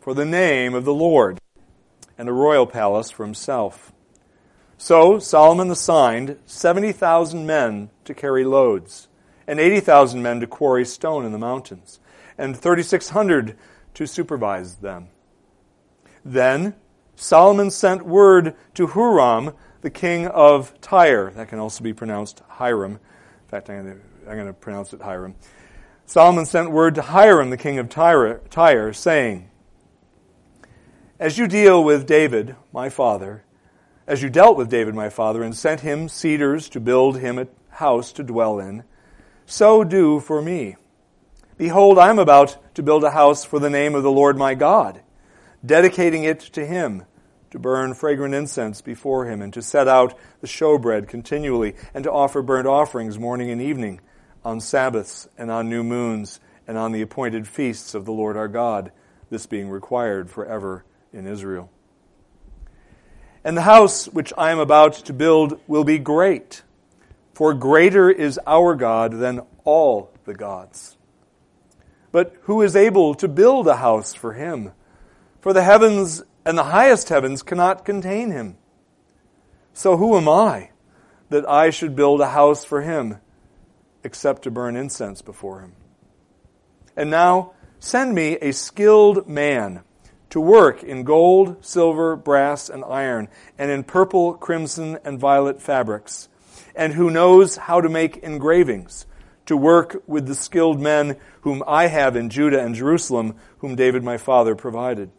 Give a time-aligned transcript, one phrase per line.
[0.00, 1.38] for the name of the Lord,
[2.16, 3.92] and a royal palace for himself.
[4.78, 9.08] So Solomon assigned 70,000 men to carry loads,
[9.46, 12.00] and 80,000 men to quarry stone in the mountains,
[12.38, 13.58] and 3,600
[13.92, 15.08] to supervise them.
[16.24, 16.74] Then
[17.14, 21.30] Solomon sent word to Huram, the king of Tyre.
[21.32, 22.92] That can also be pronounced Hiram.
[22.92, 25.34] In fact, I'm going to, I'm going to pronounce it Hiram.
[26.06, 29.49] Solomon sent word to Hiram, the king of Tyre, Tyre, saying,
[31.20, 33.44] As you deal with David, my father,
[34.06, 37.46] as you dealt with David, my father, and sent him cedars to build him a
[37.68, 38.84] house to dwell in,
[39.44, 40.76] so do for me.
[41.58, 44.54] Behold, I am about to build a house for the name of the Lord my
[44.54, 45.02] God,
[45.62, 47.04] dedicating it to him,
[47.50, 52.10] to burn fragrant incense before him, and to set out the showbread continually, and to
[52.10, 54.00] offer burnt offerings morning and evening
[54.42, 58.48] on Sabbaths and on new moons and on the appointed feasts of the Lord our
[58.48, 58.90] God,
[59.28, 61.70] this being required forever in Israel.
[63.42, 66.62] And the house which I am about to build will be great,
[67.32, 70.96] for greater is our God than all the gods.
[72.12, 74.72] But who is able to build a house for him?
[75.40, 78.56] For the heavens and the highest heavens cannot contain him.
[79.72, 80.70] So who am I
[81.30, 83.18] that I should build a house for him?
[84.04, 85.72] except to burn incense before him.
[86.96, 89.82] And now send me a skilled man
[90.30, 93.28] to work in gold, silver, brass, and iron,
[93.58, 96.28] and in purple, crimson, and violet fabrics,
[96.74, 99.06] and who knows how to make engravings,
[99.46, 104.04] to work with the skilled men whom I have in Judah and Jerusalem, whom David
[104.04, 105.10] my father provided.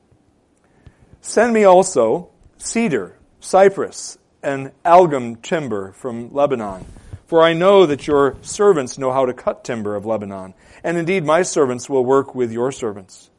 [1.20, 6.86] Send me also cedar, cypress, and algum timber from Lebanon
[7.32, 10.54] for I know that your servants know how to cut timber of Lebanon.
[10.84, 13.31] And indeed, my servants will work with your servants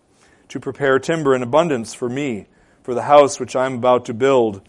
[0.52, 2.46] to prepare timber in abundance for me,
[2.82, 4.60] for the house which I am about to build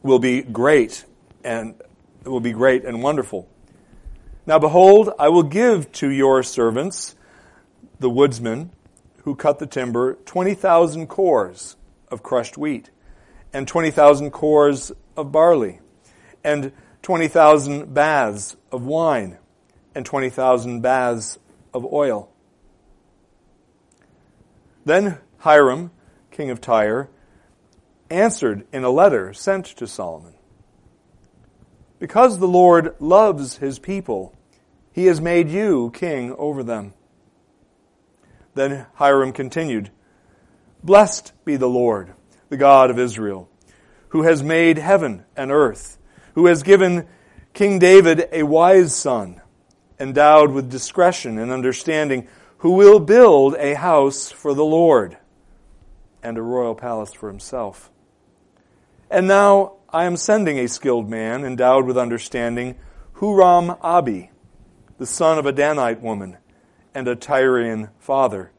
[0.00, 1.04] will be great
[1.42, 1.74] and
[2.24, 3.48] will be great and wonderful.
[4.46, 7.16] Now behold, I will give to your servants,
[7.98, 8.70] the woodsmen
[9.24, 11.74] who cut the timber, 20,000 kors
[12.08, 12.90] of crushed wheat
[13.52, 15.80] and 20,000 kors of barley
[16.44, 16.70] and
[17.02, 19.36] 20,000 baths of wine
[19.96, 21.40] and 20,000 baths
[21.74, 22.30] of oil.
[24.90, 25.92] Then Hiram,
[26.32, 27.08] king of Tyre,
[28.10, 30.34] answered in a letter sent to Solomon
[32.00, 34.36] Because the Lord loves his people,
[34.90, 36.94] he has made you king over them.
[38.54, 39.92] Then Hiram continued
[40.82, 42.12] Blessed be the Lord,
[42.48, 43.48] the God of Israel,
[44.08, 45.98] who has made heaven and earth
[46.34, 47.06] who has given
[47.52, 49.40] King David a wise son,
[50.00, 52.26] endowed with discretion and understanding,
[52.60, 55.16] who will build a house for the Lord
[56.22, 57.90] and a royal palace for himself.
[59.10, 62.76] And now I am sending a skilled man, endowed with understanding,
[63.16, 64.30] Huram Abi,
[64.98, 66.36] the son of a Danite woman
[66.94, 68.52] and a Tyrian father,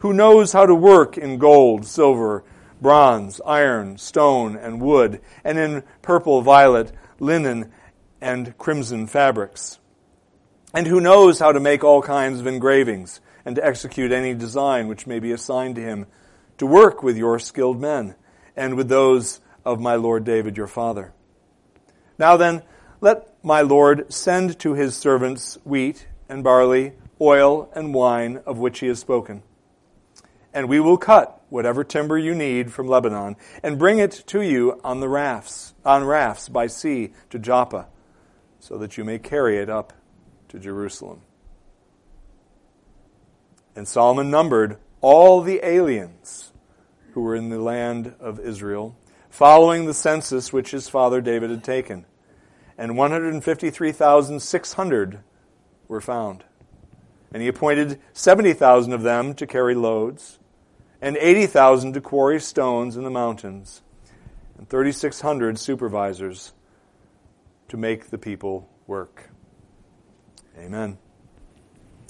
[0.00, 2.44] who knows how to work in gold, silver,
[2.82, 7.72] bronze, iron, stone, and wood, and in purple, violet, linen,
[8.20, 9.78] and crimson fabrics.
[10.74, 14.88] And who knows how to make all kinds of engravings and to execute any design
[14.88, 16.06] which may be assigned to him
[16.58, 18.14] to work with your skilled men
[18.56, 21.12] and with those of my Lord David your father.
[22.18, 22.62] Now then,
[23.00, 28.80] let my Lord send to his servants wheat and barley, oil and wine of which
[28.80, 29.42] he has spoken.
[30.52, 34.80] And we will cut whatever timber you need from Lebanon, and bring it to you
[34.84, 37.88] on the rafts, on rafts by sea to Joppa,
[38.60, 39.92] so that you may carry it up
[40.48, 41.22] to Jerusalem.
[43.76, 46.52] And Solomon numbered all the aliens
[47.12, 48.96] who were in the land of Israel,
[49.28, 52.06] following the census which his father David had taken.
[52.76, 55.20] And 153,600
[55.88, 56.44] were found.
[57.32, 60.38] And he appointed 70,000 of them to carry loads
[61.02, 63.82] and 80,000 to quarry stones in the mountains,
[64.58, 66.52] and 3,600 supervisors
[67.68, 69.30] to make the people work.
[70.58, 70.98] Amen.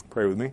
[0.08, 0.52] Pray with me.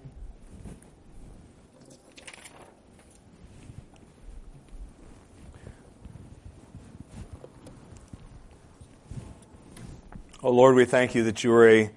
[10.43, 11.89] Oh Lord, we thank you that you are a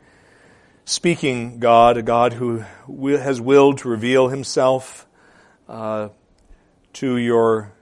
[0.86, 2.64] speaking God, a God who
[3.06, 5.06] has willed to reveal himself
[5.68, 6.08] uh,
[6.94, 7.74] to your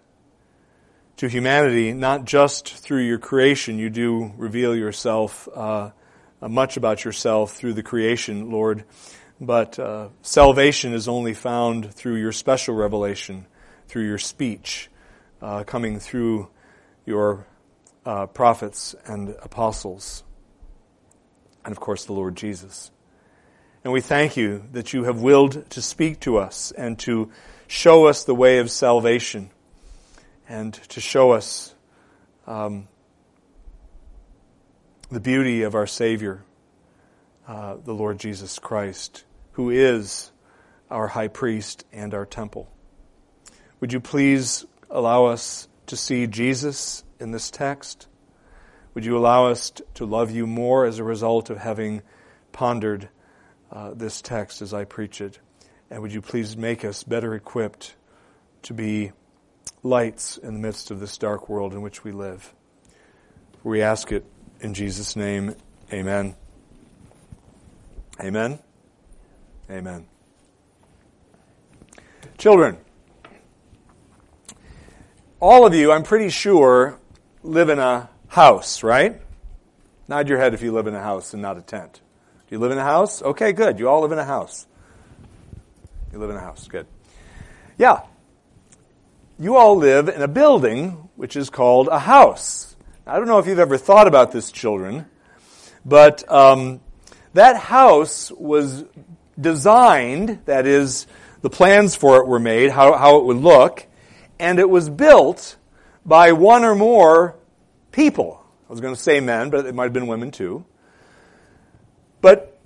[1.19, 3.79] to humanity, not just through your creation.
[3.79, 5.91] You do reveal yourself, uh,
[6.41, 8.83] much about yourself through the creation, Lord.
[9.41, 13.47] But uh, salvation is only found through your special revelation
[13.87, 14.91] through your speech,
[15.41, 16.49] uh, coming through
[17.07, 17.47] your
[18.05, 20.25] uh, prophets and apostles,
[21.65, 22.91] and of course the Lord Jesus.
[23.85, 27.31] And we thank you that you have willed to speak to us and to
[27.69, 29.51] show us the way of salvation
[30.49, 31.75] and to show us
[32.47, 32.89] um,
[35.11, 36.43] the beauty of our Savior,
[37.47, 40.33] uh, the Lord Jesus Christ, who is
[40.91, 42.71] our high priest and our temple.
[43.81, 48.08] Would you please allow us to see Jesus in this text?
[48.95, 52.03] Would you allow us to love you more as a result of having
[52.53, 53.09] pondered
[53.71, 55.39] uh, this text as I preach it?
[55.91, 57.95] And would you please make us better equipped
[58.63, 59.13] to be
[59.83, 62.53] lights in the midst of this dark world in which we live?
[63.63, 64.25] We ask it
[64.61, 65.55] in Jesus' name.
[65.93, 66.35] Amen.
[68.21, 68.59] Amen.
[69.71, 70.07] Amen.
[72.37, 72.79] Children,
[75.41, 76.99] all of you, I'm pretty sure,
[77.43, 79.21] live in a house, right?
[80.07, 82.01] Nod your head if you live in a house and not a tent.
[82.49, 83.21] Do you live in a house?
[83.23, 83.79] Okay, good.
[83.79, 84.67] You all live in a house.
[86.13, 86.67] You live in a house.
[86.69, 86.87] Good.
[87.77, 88.01] Yeah.
[89.39, 92.75] You all live in a building which is called a house.
[93.07, 95.07] I don't know if you've ever thought about this, children,
[95.85, 96.81] but um,
[97.35, 98.85] that house was
[99.41, 101.07] designed, that is,
[101.41, 103.87] the plans for it were made, how, how it would look,
[104.39, 105.57] and it was built
[106.05, 107.38] by one or more
[107.99, 108.41] people.
[108.69, 110.65] I was going to say men, but it might have been women too.
[112.21, 112.57] But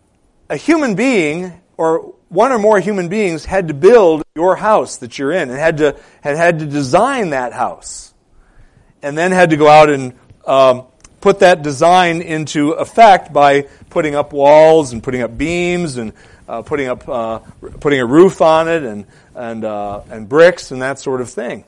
[0.51, 5.19] a human being, or one or more human beings, had to build your house that
[5.19, 8.13] you're in, and had to had, had to design that house,
[9.01, 10.13] and then had to go out and
[10.47, 10.85] um,
[11.23, 16.13] put that design into effect by putting up walls and putting up beams and
[16.47, 17.39] uh, putting up uh,
[17.81, 21.65] putting a roof on it and and uh, and bricks and that sort of thing.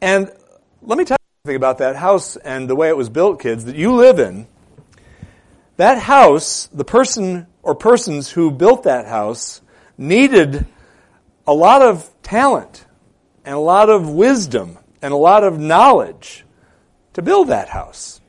[0.00, 0.32] And
[0.80, 1.17] let me tell
[1.48, 4.46] something about that house and the way it was built, kids, that you live in.
[5.78, 9.62] That house, the person or persons who built that house
[9.96, 10.66] needed
[11.46, 12.84] a lot of talent
[13.46, 16.44] and a lot of wisdom and a lot of knowledge
[17.14, 18.20] to build that house.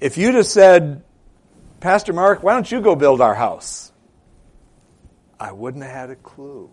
[0.00, 1.04] If you'd have said,
[1.78, 3.92] Pastor Mark, why don't you go build our house?
[5.38, 6.72] I wouldn't have had a clue,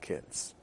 [0.00, 0.53] kids.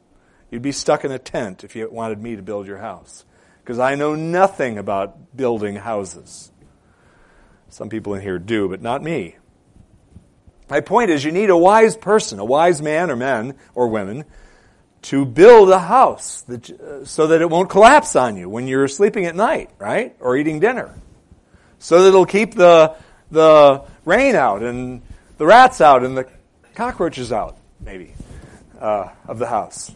[0.52, 3.26] You'd be stuck in a tent if you wanted me to build your house.
[3.64, 6.52] Because I know nothing about building houses.
[7.70, 9.38] Some people in here do, but not me.
[10.70, 14.26] My point is, you need a wise person, a wise man or men or women,
[15.04, 18.88] to build a house that, uh, so that it won't collapse on you when you're
[18.88, 20.16] sleeping at night, right?
[20.20, 20.94] Or eating dinner.
[21.80, 22.96] So that it'll keep the,
[23.32, 25.02] the rain out and
[25.38, 26.28] the rats out and the
[26.76, 28.14] cockroaches out, maybe,
[28.80, 29.92] uh, of the house.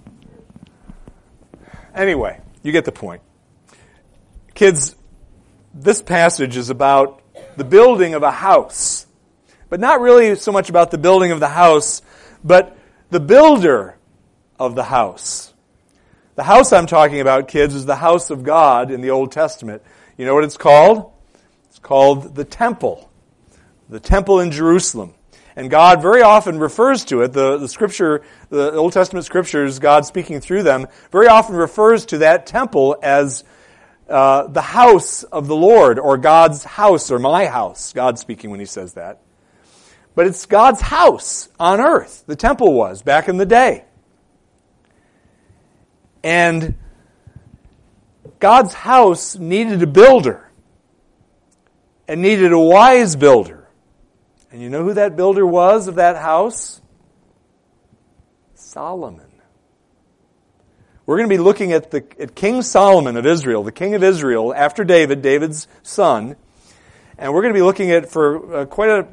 [1.95, 3.21] Anyway, you get the point.
[4.53, 4.95] Kids,
[5.73, 7.21] this passage is about
[7.57, 9.07] the building of a house,
[9.69, 12.01] but not really so much about the building of the house,
[12.43, 12.77] but
[13.09, 13.97] the builder
[14.59, 15.53] of the house.
[16.35, 19.81] The house I'm talking about, kids, is the house of God in the Old Testament.
[20.17, 21.13] You know what it's called?
[21.69, 23.09] It's called the temple.
[23.87, 25.13] The temple in Jerusalem.
[25.55, 30.05] And God very often refers to it, the, the scripture, the Old Testament scriptures, God
[30.05, 33.45] speaking through them, very often refers to that temple as
[34.09, 37.93] uh, the house of the Lord, or God's house, or my house.
[37.93, 39.21] God speaking when he says that.
[40.13, 42.23] But it's God's house on earth.
[42.27, 43.85] The temple was back in the day.
[46.23, 46.75] And
[48.39, 50.51] God's house needed a builder
[52.07, 53.64] and needed a wise builder.
[54.55, 56.79] And you know who that builder was of that house?
[58.53, 59.27] Solomon.
[61.05, 64.01] We're going to be looking at, the, at King Solomon of Israel, the king of
[64.01, 66.37] Israel, after David, David's son.
[67.17, 69.07] And we're going to be looking at for uh, quite a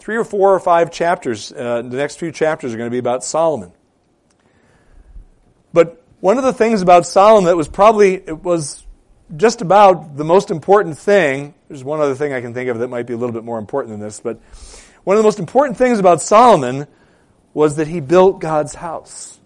[0.00, 1.52] three or four or five chapters.
[1.52, 3.70] Uh, the next few chapters are going to be about Solomon.
[5.72, 8.84] But one of the things about Solomon that was probably, it was
[9.36, 11.54] just about the most important thing.
[11.68, 13.60] There's one other thing I can think of that might be a little bit more
[13.60, 14.40] important than this, but
[15.04, 16.86] one of the most important things about Solomon
[17.54, 19.38] was that he built God's house.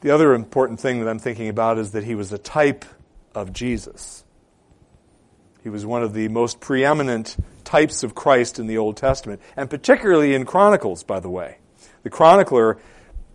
[0.00, 2.84] The other important thing that I'm thinking about is that he was a type
[3.34, 4.24] of Jesus.
[5.62, 9.70] He was one of the most preeminent types of Christ in the Old Testament, and
[9.70, 11.58] particularly in Chronicles, by the way.
[12.02, 12.78] The chronicler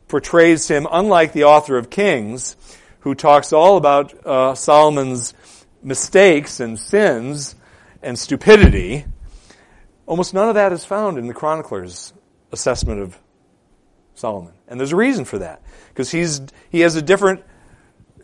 [0.08, 2.56] portrays him, unlike the author of Kings,
[3.00, 5.34] who talks all about uh, Solomon's
[5.82, 7.56] mistakes and sins
[8.02, 9.06] and stupidity.
[10.08, 12.14] Almost none of that is found in the chronicler's
[12.52, 13.20] assessment of
[14.16, 14.54] Solomon.
[14.68, 15.62] And there's a reason for that.
[15.90, 17.44] Because he's, he has a different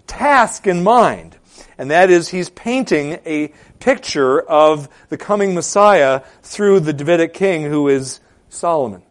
[0.08, 1.38] task in mind.
[1.78, 7.64] And that is, he's painting a picture of the coming Messiah through the Davidic king
[7.64, 9.04] who is Solomon.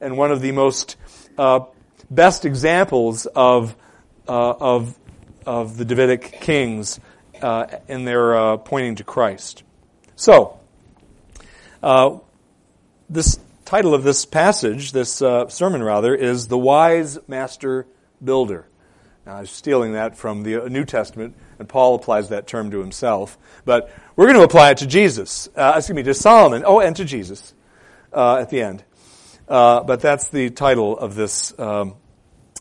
[0.00, 0.96] And one of the most
[1.38, 1.60] uh,
[2.10, 3.76] best examples of,
[4.26, 4.98] uh, of,
[5.46, 6.98] of the Davidic kings
[7.40, 9.62] uh, in their uh, pointing to Christ.
[10.16, 10.58] So,
[11.82, 12.18] uh,
[13.10, 17.86] this title of this passage, this uh, sermon rather, is The Wise Master
[18.22, 18.66] Builder.
[19.24, 23.38] Now, I'm stealing that from the New Testament, and Paul applies that term to himself.
[23.64, 26.96] But we're going to apply it to Jesus, uh, excuse me, to Solomon, oh, and
[26.96, 27.54] to Jesus
[28.12, 28.82] uh, at the end.
[29.48, 31.94] Uh, but that's the title of this, um,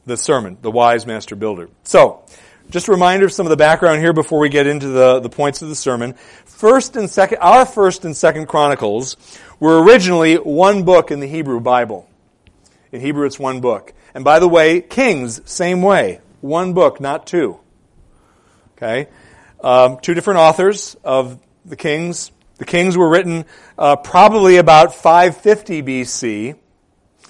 [0.05, 1.69] this sermon, The Wise Master Builder.
[1.83, 2.25] So,
[2.69, 5.29] just a reminder of some of the background here before we get into the, the
[5.29, 6.15] points of the sermon.
[6.61, 9.17] First and second, our first and second Chronicles
[9.59, 12.07] were originally one book in the Hebrew Bible.
[12.91, 13.95] In Hebrew, it's one book.
[14.13, 16.21] And by the way, Kings, same way.
[16.39, 17.59] One book, not two.
[18.77, 19.07] Okay?
[19.63, 22.31] Um, two different authors of the Kings.
[22.57, 26.55] The Kings were written uh, probably about 550 BC.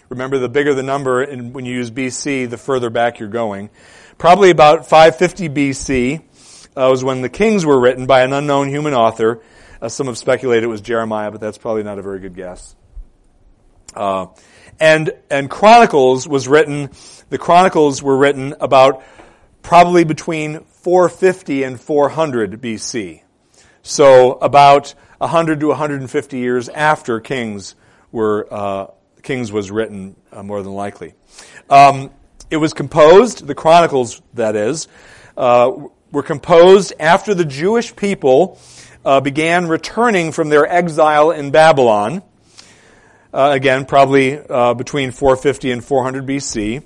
[0.09, 3.69] Remember, the bigger the number, and when you use BC, the further back you're going
[4.21, 6.21] probably about 550 BC
[6.75, 9.41] uh, was when the Kings were written by an unknown human author.
[9.81, 12.75] Uh, some have speculated it was Jeremiah, but that's probably not a very good guess.
[13.95, 14.27] Uh,
[14.79, 16.89] and and Chronicles was written.
[17.29, 19.03] The Chronicles were written about
[19.61, 23.21] probably between 450 and 400 BC.
[23.83, 27.75] So about 100 to 150 years after Kings
[28.11, 28.87] were uh,
[29.21, 31.13] Kings was written, uh, more than likely.
[31.69, 32.11] Um,
[32.49, 34.87] it was composed, the Chronicles, that is,
[35.37, 35.71] uh,
[36.11, 38.59] were composed after the Jewish people
[39.05, 42.21] uh, began returning from their exile in Babylon.
[43.33, 46.83] Uh, again, probably uh, between 450 and 400 BC.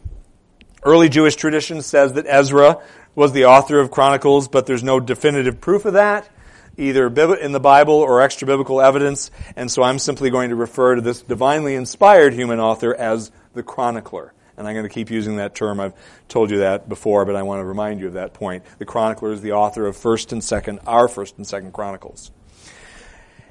[0.84, 2.80] Early Jewish tradition says that Ezra
[3.16, 6.30] was the author of Chronicles, but there's no definitive proof of that,
[6.78, 10.96] either in the Bible or extra biblical evidence, and so I'm simply going to refer
[10.96, 15.38] to this divinely inspired human author as the chronicler and I'm going to keep using
[15.38, 15.80] that term.
[15.80, 15.94] I've
[16.28, 18.64] told you that before, but I want to remind you of that point.
[18.80, 22.32] The chronicler is the author of First and Second, our First and Second Chronicles.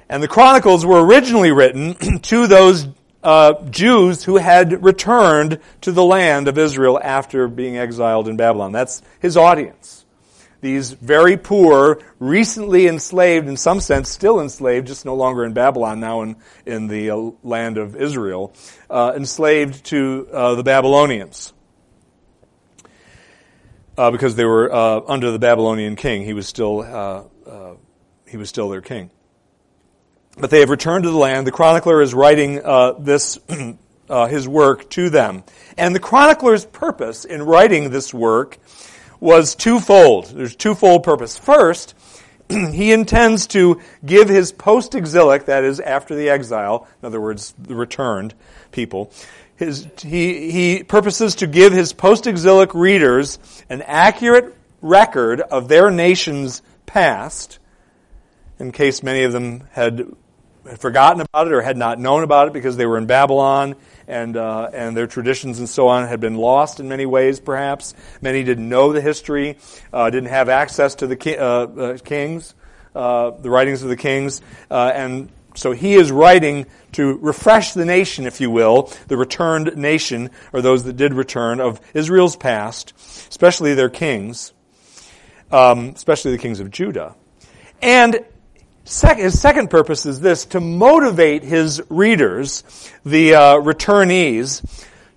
[0.09, 1.93] And the Chronicles were originally written
[2.23, 2.87] to those
[3.23, 8.71] uh, Jews who had returned to the land of Israel after being exiled in Babylon.
[8.71, 10.04] That's his audience
[10.65, 15.99] these very poor, recently enslaved, in some sense still enslaved, just no longer in Babylon,
[15.99, 18.51] now in, in the uh, land of Israel,
[18.89, 21.53] uh, enslaved to uh, the Babylonians.
[23.95, 26.23] Uh, because they were uh, under the Babylonian king.
[26.23, 27.75] He was still, uh,
[28.27, 29.11] he was still their king.
[30.35, 31.45] But they have returned to the land.
[31.45, 32.55] The chronicler is writing
[32.99, 33.37] this,
[34.09, 35.43] his work to them.
[35.77, 38.57] And the chronicler's purpose in writing this work
[39.19, 40.25] was twofold.
[40.25, 41.37] There's twofold purpose.
[41.37, 41.95] First,
[42.49, 47.75] he intends to give his post-exilic, that is, after the exile, in other words, the
[47.75, 48.33] returned
[48.71, 49.11] people,
[49.55, 56.61] his, he, he purposes to give his post-exilic readers an accurate record of their nation's
[56.85, 57.59] past,
[58.59, 60.05] in case many of them had
[60.77, 63.75] forgotten about it or had not known about it because they were in Babylon
[64.07, 67.93] and, uh, and their traditions and so on had been lost in many ways, perhaps.
[68.21, 69.57] Many didn't know the history,
[69.91, 72.55] uh, didn't have access to the ki- uh, uh kings,
[72.95, 77.85] uh, the writings of the kings, uh, and so he is writing to refresh the
[77.85, 82.93] nation, if you will, the returned nation, or those that did return of Israel's past,
[83.29, 84.53] especially their kings,
[85.51, 87.15] um, especially the kings of Judah.
[87.81, 88.25] And
[88.85, 92.63] his second purpose is this, to motivate his readers,
[93.03, 94.63] the uh, returnees,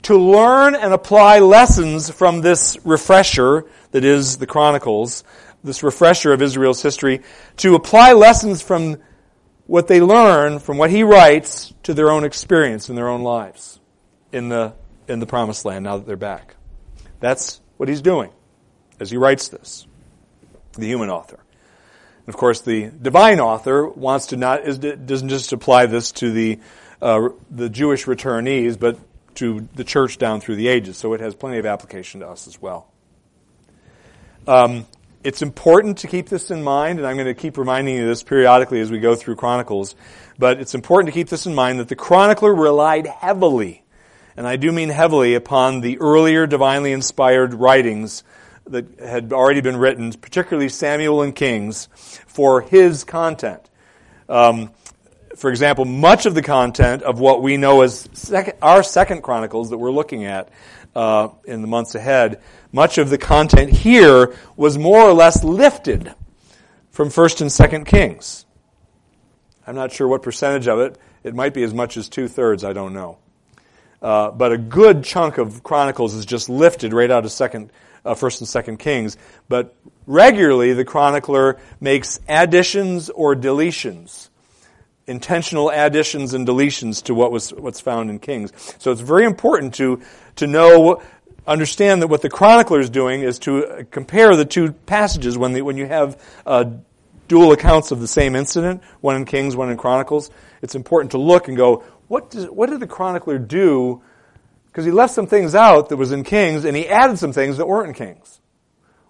[0.03, 5.25] to learn and apply lessons from this refresher that is the Chronicles,
[5.63, 7.23] this refresher of Israel's history,
[7.59, 8.97] to apply lessons from
[9.67, 13.79] what they learn from what he writes to their own experience in their own lives
[14.33, 14.73] in the,
[15.09, 16.57] in the promised land now that they're back.
[17.21, 18.31] That's what he's doing
[18.99, 19.87] as he writes this,
[20.73, 21.39] the human author.
[22.29, 26.61] Of course, the divine author wants to not doesn't just apply this to the
[27.01, 28.99] uh, the Jewish returnees, but
[29.37, 30.99] to the church down through the ages.
[30.99, 32.93] So it has plenty of application to us as well.
[34.47, 34.87] Um,
[35.25, 38.23] it's important to keep this in mind, and I'm going to keep reminding you this
[38.23, 39.97] periodically as we go through Chronicles.
[40.39, 43.85] But it's important to keep this in mind that the chronicler relied heavily,
[44.37, 48.23] and I do mean heavily, upon the earlier divinely inspired writings
[48.71, 51.89] that had already been written, particularly Samuel and Kings,
[52.27, 53.69] for his content.
[54.29, 54.71] Um,
[55.37, 59.71] for example, much of the content of what we know as second, our Second Chronicles
[59.71, 60.51] that we're looking at
[60.95, 62.41] uh, in the months ahead,
[62.73, 66.15] much of the content here was more or less lifted
[66.91, 68.45] from First and Second Kings.
[69.67, 70.99] I'm not sure what percentage of it.
[71.23, 72.65] It might be as much as two thirds.
[72.65, 73.19] I don't know.
[74.01, 77.71] Uh, but a good chunk of Chronicles is just lifted right out of Second,
[78.15, 79.17] First and Second Kings.
[79.49, 79.75] But
[80.07, 84.29] regularly, the chronicler makes additions or deletions,
[85.07, 88.53] intentional additions and deletions to what was what's found in Kings.
[88.79, 90.01] So it's very important to
[90.37, 91.03] to know,
[91.47, 95.63] understand that what the chronicler is doing is to compare the two passages when the,
[95.63, 96.65] when you have uh,
[97.27, 100.31] dual accounts of the same incident, one in Kings, one in Chronicles.
[100.63, 104.03] It's important to look and go, what, does, what did the chronicler do?
[104.69, 107.57] Because he left some things out that was in Kings, and he added some things
[107.57, 108.41] that weren't in Kings.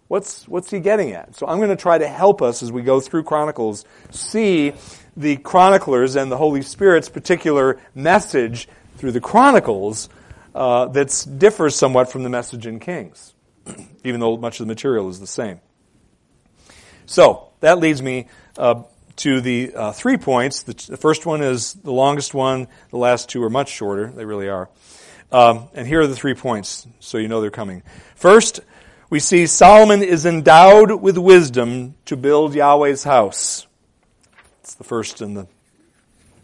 [0.08, 1.36] What's, what's he getting at?
[1.36, 4.72] So I'm going to try to help us as we go through Chronicles see
[5.16, 10.08] the chroniclers and the Holy Spirit's particular message through the Chronicles
[10.54, 13.34] uh, that differs somewhat from the message in Kings,
[14.04, 15.60] even though much of the material is the same.
[17.06, 18.82] So that leads me uh,
[19.16, 20.62] to the uh, three points.
[20.62, 22.68] The, the, first one is the longest one.
[22.90, 24.08] The last two are much shorter.
[24.08, 24.68] They really are.
[25.30, 27.82] Um, and here are the three points, so you know they're coming.
[28.14, 28.60] First,
[29.10, 33.66] we see Solomon is endowed with wisdom to build Yahweh's house.
[34.60, 35.46] It's the first and the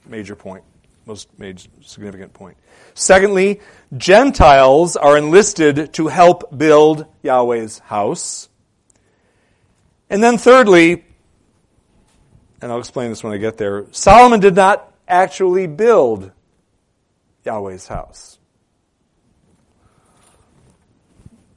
[0.07, 0.64] major point,
[1.07, 2.57] most major, significant point.
[2.95, 3.61] Secondly,
[3.97, 8.49] Gentiles are enlisted to help build Yahweh's house.
[10.11, 11.05] And then thirdly,
[12.61, 16.31] and I'll explain this when I get there, Solomon did not actually build
[17.45, 18.38] Yahweh's house.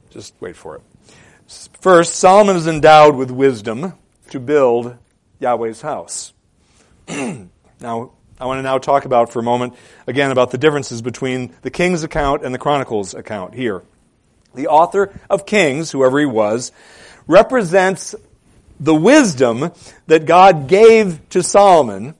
[0.09, 0.81] Just wait for it.
[1.79, 3.93] First, Solomon is endowed with wisdom
[4.31, 4.97] to build
[5.39, 6.33] Yahweh's house.
[7.07, 9.73] now, I want to now talk about for a moment,
[10.05, 13.83] again, about the differences between the King's account and the Chronicles account here.
[14.53, 16.71] The author of Kings, whoever he was,
[17.27, 18.13] represents
[18.79, 19.71] the wisdom
[20.07, 22.15] that God gave to Solomon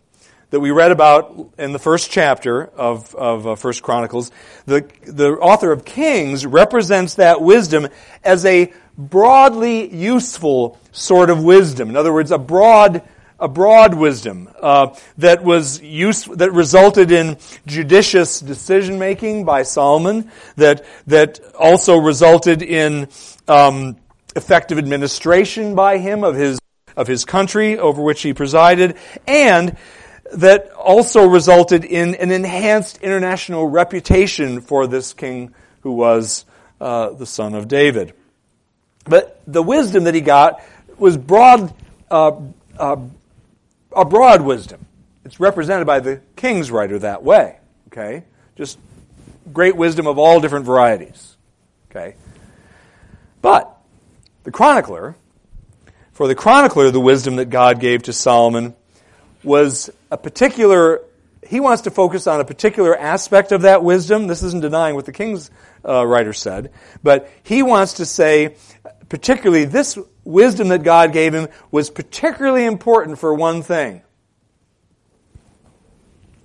[0.50, 4.32] that we read about in the first chapter of, of uh, First Chronicles,
[4.66, 7.88] the, the author of Kings represents that wisdom
[8.24, 11.90] as a broadly useful sort of wisdom.
[11.90, 13.04] In other words, a broad,
[13.40, 20.32] a broad wisdom uh, that was use, that resulted in judicious decision making by Solomon,
[20.56, 23.10] that that also resulted in
[23.50, 23.98] um,
[24.36, 26.58] effective administration by him of his,
[26.96, 28.96] of his country over which he presided,
[29.28, 29.76] and
[30.34, 36.46] that also resulted in an enhanced international reputation for this king who was
[36.82, 38.14] uh, the son of David.
[39.06, 40.62] But the wisdom that he got
[40.98, 41.74] was broad,
[42.12, 42.34] uh,
[42.78, 42.98] uh,
[43.96, 44.86] a broad wisdom.
[45.24, 47.58] It's represented by the king's writer that way.
[47.88, 48.24] Okay,
[48.56, 48.78] just
[49.52, 51.38] great wisdom of all different varieties.
[51.90, 52.16] Okay,
[53.42, 53.78] but
[54.44, 55.16] the chronicler,
[56.12, 58.76] for the chronicler, the wisdom that God gave to Solomon
[59.44, 61.02] was a particular,
[61.48, 64.28] he wants to focus on a particular aspect of that wisdom.
[64.28, 65.52] This isn't denying what the king's
[65.88, 66.72] uh, writer said,
[67.04, 68.56] but he wants to say,
[69.10, 74.02] particularly, this wisdom that God gave him was particularly important for one thing.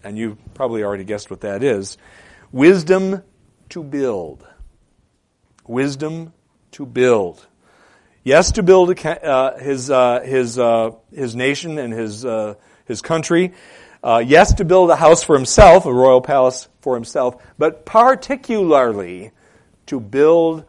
[0.04, 1.98] And you probably already guessed what that is
[2.50, 3.22] wisdom
[3.70, 4.46] to build.
[5.66, 6.32] Wisdom
[6.72, 7.46] to build.
[8.24, 12.54] Yes, to build uh, his, uh, his, uh, his nation and his, uh,
[12.92, 13.52] his country.
[14.04, 19.30] Uh, yes, to build a house for himself, a royal palace for himself, but particularly
[19.86, 20.64] to build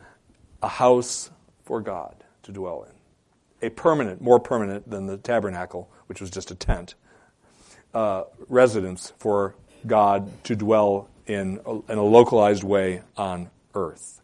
[0.62, 1.30] a house
[1.66, 3.68] for God to dwell in.
[3.68, 6.96] A permanent, more permanent than the tabernacle, which was just a tent,
[7.94, 9.56] uh, residence for
[9.86, 14.22] God to dwell in a, in a localized way on earth.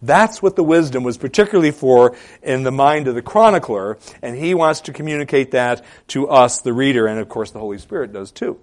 [0.00, 4.54] That's what the wisdom was particularly for in the mind of the chronicler, and he
[4.54, 8.30] wants to communicate that to us, the reader, and of course the Holy Spirit does
[8.30, 8.60] too.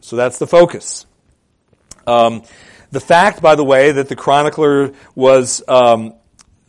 [0.00, 1.06] So that's the focus.
[2.06, 2.42] Um,
[2.90, 6.14] the fact, by the way, that the chronicler was um,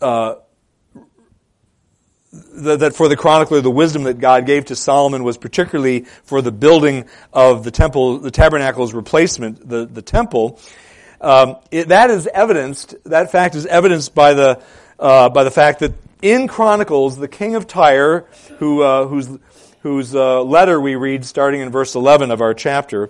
[0.02, 0.36] uh,
[2.32, 6.52] that for the chronicler, the wisdom that God gave to Solomon was particularly for the
[6.52, 10.60] building of the temple, the tabernacle's replacement, the, the temple,
[11.26, 14.62] um, it, that is evidenced, that fact is evidenced by the,
[15.00, 18.28] uh, by the fact that in Chronicles, the king of Tyre,
[18.60, 19.30] who, uh, whose,
[19.82, 23.10] whose uh, letter we read starting in verse 11 of our chapter,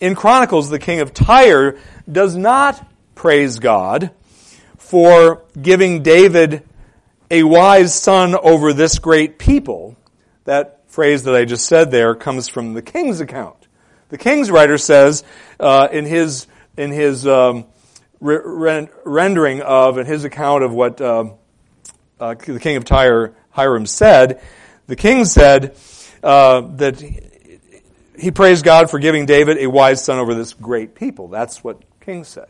[0.00, 1.78] in Chronicles, the king of Tyre
[2.10, 4.10] does not praise God
[4.76, 6.62] for giving David
[7.30, 9.96] a wise son over this great people.
[10.44, 13.56] That phrase that I just said there comes from the king's account.
[14.08, 15.24] The King's writer says
[15.58, 17.66] uh, in his in his um,
[18.20, 21.30] re- rendering of and his account of what uh,
[22.20, 24.40] uh, the king of Tyre Hiram said,
[24.86, 25.76] the king said
[26.22, 27.00] uh, that
[28.18, 31.28] he praised God for giving David a wise son over this great people.
[31.28, 32.48] That's what King said.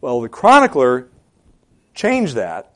[0.00, 1.08] Well, the chronicler
[1.94, 2.72] changed that,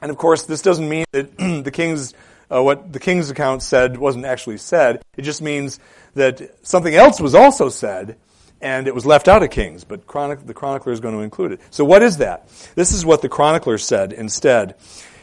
[0.00, 2.14] and of course, this doesn't mean that the king's
[2.52, 5.02] uh, what the king's account said wasn't actually said.
[5.16, 5.80] It just means
[6.14, 8.16] that something else was also said,
[8.60, 11.52] and it was left out of Kings, but chronic, the chronicler is going to include
[11.52, 11.60] it.
[11.70, 12.48] So what is that?
[12.74, 14.76] This is what the chronicler said instead.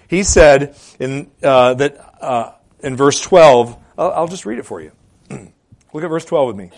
[0.08, 3.78] He said in uh, that uh, in verse 12.
[3.98, 4.92] I'll, I'll just read it for you.
[5.30, 6.72] Look at verse 12 with me.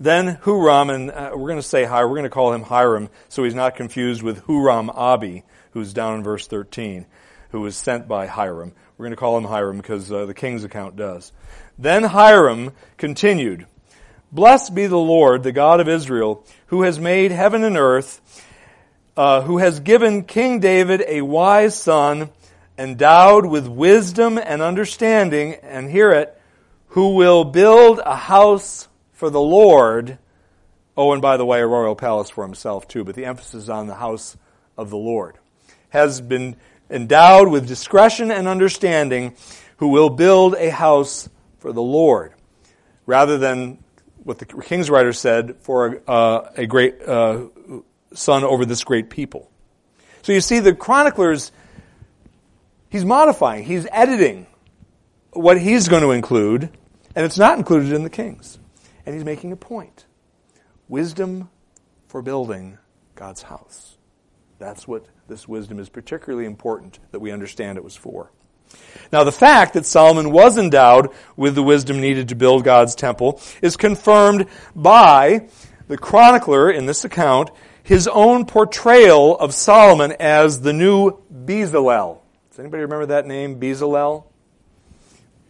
[0.00, 3.08] Then Huram, and uh, we're going to say Hiram, we're going to call him Hiram,
[3.28, 7.04] so he's not confused with Huram Abi, who's down in verse 13,
[7.50, 8.72] who was sent by Hiram.
[8.96, 11.32] We're going to call him Hiram because uh, the king's account does.
[11.78, 13.66] Then Hiram continued,
[14.30, 18.20] Blessed be the Lord, the God of Israel, who has made heaven and earth,
[19.16, 22.28] uh, who has given King David a wise son,
[22.76, 26.38] endowed with wisdom and understanding, and hear it,
[26.88, 30.18] who will build a house for the Lord.
[30.94, 33.70] Oh, and by the way, a royal palace for himself too, but the emphasis is
[33.70, 34.36] on the house
[34.76, 35.38] of the Lord.
[35.88, 36.56] Has been
[36.90, 39.34] endowed with discretion and understanding,
[39.78, 42.34] who will build a house for the Lord.
[43.06, 43.78] Rather than
[44.28, 47.46] what the king's writer said, for a, uh, a great uh,
[48.12, 49.50] son over this great people.
[50.20, 51.50] So you see, the chroniclers,
[52.90, 54.46] he's modifying, he's editing
[55.32, 56.64] what he's going to include,
[57.16, 58.58] and it's not included in the kings.
[59.06, 60.04] And he's making a point.
[60.88, 61.48] Wisdom
[62.08, 62.76] for building
[63.14, 63.96] God's house.
[64.58, 68.30] That's what this wisdom is particularly important that we understand it was for.
[69.12, 73.40] Now, the fact that Solomon was endowed with the wisdom needed to build God's temple
[73.62, 75.48] is confirmed by
[75.88, 77.50] the chronicler in this account,
[77.82, 82.18] his own portrayal of Solomon as the new Bezalel.
[82.50, 84.24] Does anybody remember that name, Bezalel?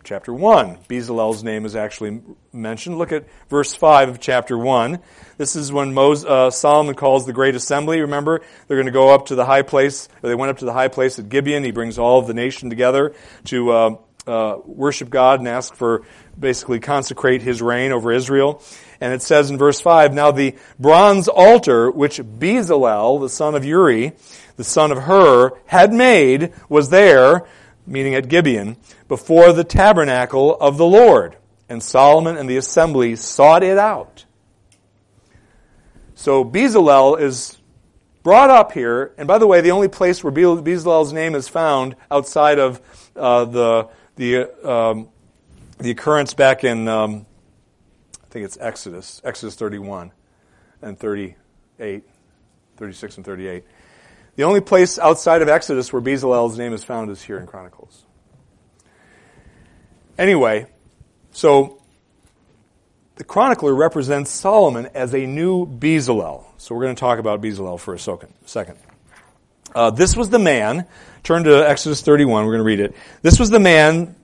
[0.09, 0.79] Chapter 1.
[0.89, 2.97] Bezalel's name is actually mentioned.
[2.97, 5.01] Look at verse 5 of chapter 1.
[5.37, 8.01] This is when Moses, uh, Solomon calls the great assembly.
[8.01, 10.09] Remember, they're going to go up to the high place.
[10.23, 11.63] They went up to the high place at Gibeon.
[11.63, 13.15] He brings all of the nation together
[13.49, 16.05] to uh, uh, worship God and ask for
[16.41, 18.63] basically consecrate his reign over Israel.
[19.03, 23.63] And it says in verse 5, Now the bronze altar which Bezalel, the son of
[23.63, 24.13] Uri,
[24.57, 27.47] the son of Hur, had made was there,
[27.89, 28.77] meaning at Gibeon,
[29.09, 31.37] before the tabernacle of the Lord.
[31.69, 34.25] And Solomon and the assembly sought it out.
[36.15, 37.59] So Bezalel is
[38.23, 41.97] brought up here, and by the way, the only place where Bezalel's name is found
[42.11, 42.81] outside of
[43.15, 45.09] uh, the the um,
[45.79, 47.25] the occurrence back in um,
[48.29, 50.13] I think it's Exodus, Exodus 31
[50.83, 52.05] and 38,
[52.77, 53.65] 36 and 38.
[54.39, 58.05] The only place outside of Exodus where Bezalel's name is found is here in Chronicles.
[60.17, 60.69] Anyway,
[61.33, 61.83] so
[63.17, 66.45] the chronicler represents Solomon as a new Bezalel.
[66.57, 68.79] So we're going to talk about Bezalel for a second.
[69.75, 70.87] Uh, this was the man,
[71.25, 72.95] turn to Exodus 31, we're going to read it.
[73.23, 74.15] This was the man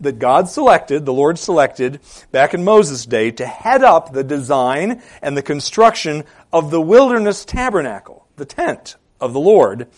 [0.00, 5.00] that God selected, the Lord selected back in Moses' day to head up the design
[5.22, 9.88] and the construction of the wilderness tabernacle, the tent of the Lord,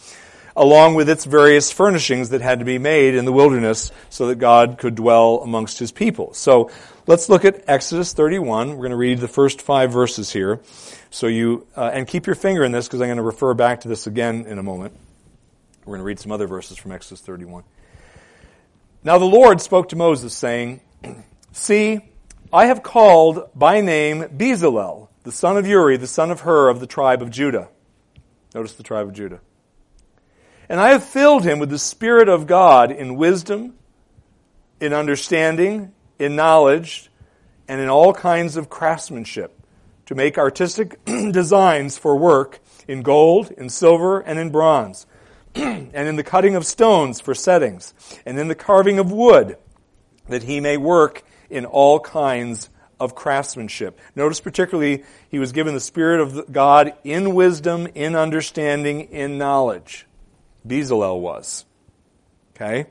[0.54, 4.36] along with its various furnishings that had to be made in the wilderness so that
[4.36, 6.32] God could dwell amongst his people.
[6.34, 6.70] So
[7.06, 8.70] let's look at Exodus 31.
[8.70, 10.60] We're going to read the first five verses here.
[11.10, 13.80] So you, uh, and keep your finger in this because I'm going to refer back
[13.80, 14.94] to this again in a moment.
[15.84, 17.64] We're going to read some other verses from Exodus 31.
[19.02, 20.80] Now the Lord spoke to Moses saying,
[21.52, 22.00] See,
[22.52, 26.80] I have called by name Bezalel, the son of Uri, the son of Hur of
[26.80, 27.68] the tribe of Judah.
[28.54, 29.40] Notice the tribe of Judah.
[30.68, 33.74] And I have filled him with the Spirit of God in wisdom,
[34.80, 37.10] in understanding, in knowledge,
[37.66, 39.60] and in all kinds of craftsmanship,
[40.06, 45.06] to make artistic designs for work in gold, in silver, and in bronze,
[45.54, 47.92] and in the cutting of stones for settings,
[48.24, 49.56] and in the carving of wood,
[50.28, 53.98] that he may work in all kinds of craftsmanship.
[54.14, 60.06] Notice particularly, he was given the Spirit of God in wisdom, in understanding, in knowledge.
[60.66, 61.64] Bezalel was.
[62.54, 62.86] Okay?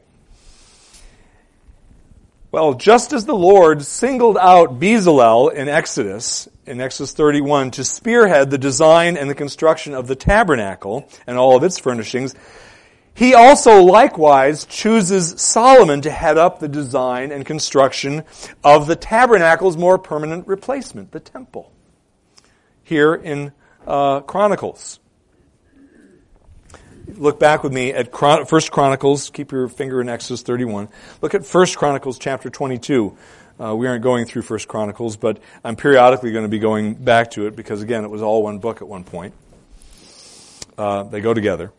[2.52, 8.52] Well, just as the Lord singled out Bezalel in Exodus, in Exodus 31, to spearhead
[8.52, 12.36] the design and the construction of the tabernacle and all of its furnishings,
[13.16, 18.24] he also likewise chooses Solomon to head up the design and construction
[18.64, 21.72] of the tabernacle's more permanent replacement, the temple.
[22.84, 23.52] Here in
[23.86, 25.00] uh, Chronicles.
[27.08, 29.30] Look back with me at Chron- First Chronicles.
[29.30, 30.90] Keep your finger in Exodus 31.
[31.22, 33.16] Look at First Chronicles chapter 22.
[33.60, 37.32] Uh, we aren't going through First Chronicles, but I'm periodically going to be going back
[37.32, 39.34] to it because, again, it was all one book at one point.
[40.78, 41.72] Uh, they go together.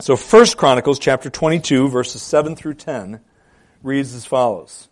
[0.00, 3.20] So First Chronicles chapter 22 verses 7 through 10
[3.82, 4.88] reads as follows.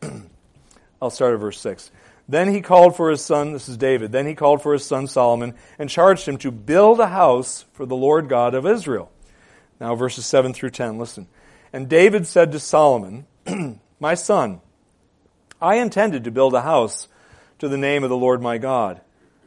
[1.02, 1.90] I'll start at verse 6.
[2.26, 5.06] Then he called for his son, this is David, then he called for his son
[5.06, 9.12] Solomon and charged him to build a house for the Lord God of Israel.
[9.78, 11.26] Now verses 7 through 10, listen.
[11.70, 13.26] And David said to Solomon,
[14.00, 14.62] My son,
[15.60, 17.06] I intended to build a house
[17.58, 19.02] to the name of the Lord my God.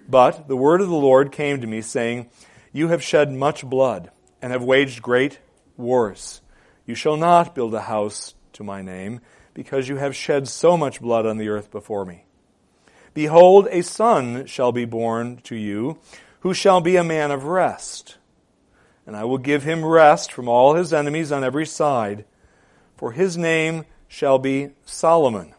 [0.07, 2.29] But the word of the Lord came to me, saying,
[2.71, 4.11] You have shed much blood
[4.45, 5.39] and have waged great
[5.75, 6.39] wars.
[6.85, 9.21] You shall not build a house to my name,
[9.55, 12.25] because you have shed so much blood on the earth before me.
[13.15, 15.97] Behold, a son shall be born to you,
[16.41, 18.17] who shall be a man of rest.
[19.07, 22.23] And I will give him rest from all his enemies on every side,
[22.95, 25.55] for his name shall be Solomon.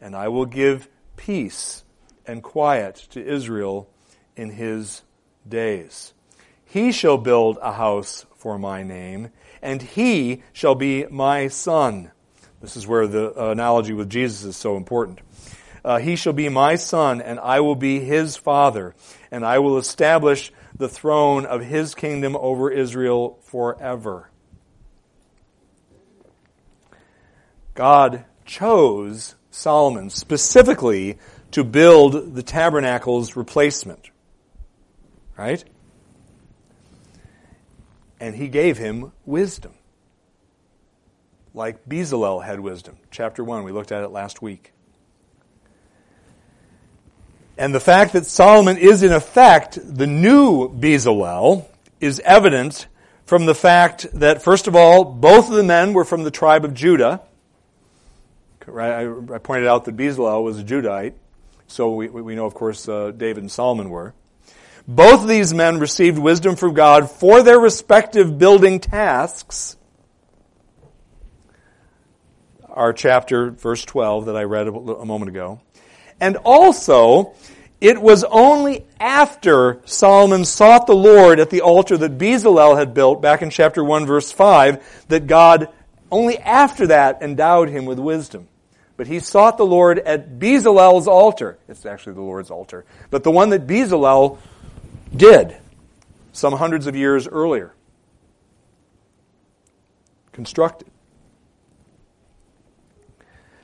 [0.00, 1.82] And I will give peace
[2.24, 3.90] and quiet to Israel
[4.36, 5.02] in his
[5.48, 6.12] days.
[6.70, 9.30] He shall build a house for my name,
[9.60, 12.12] and he shall be my son.
[12.60, 15.18] This is where the analogy with Jesus is so important.
[15.84, 18.94] Uh, he shall be my son, and I will be his father,
[19.32, 24.30] and I will establish the throne of his kingdom over Israel forever.
[27.74, 31.18] God chose Solomon specifically
[31.50, 34.10] to build the tabernacle's replacement.
[35.36, 35.64] Right?
[38.20, 39.72] And he gave him wisdom.
[41.54, 42.98] Like Bezalel had wisdom.
[43.10, 44.72] Chapter 1, we looked at it last week.
[47.58, 51.66] And the fact that Solomon is in effect the new Bezalel
[52.00, 52.86] is evident
[53.24, 56.64] from the fact that, first of all, both of the men were from the tribe
[56.64, 57.20] of Judah.
[58.66, 59.06] I
[59.42, 61.14] pointed out that Bezalel was a Judite,
[61.66, 64.14] so we, we know, of course, uh, David and Solomon were.
[64.86, 69.76] Both these men received wisdom from God for their respective building tasks.
[72.68, 75.60] Our chapter, verse 12, that I read a moment ago.
[76.20, 77.34] And also,
[77.80, 83.22] it was only after Solomon sought the Lord at the altar that Bezalel had built
[83.22, 85.68] back in chapter 1 verse 5 that God
[86.12, 88.48] only after that endowed him with wisdom.
[88.98, 91.56] But he sought the Lord at Bezalel's altar.
[91.68, 92.84] It's actually the Lord's altar.
[93.08, 94.36] But the one that Bezalel
[95.20, 95.56] did
[96.32, 97.72] some hundreds of years earlier.
[100.32, 100.88] Constructed.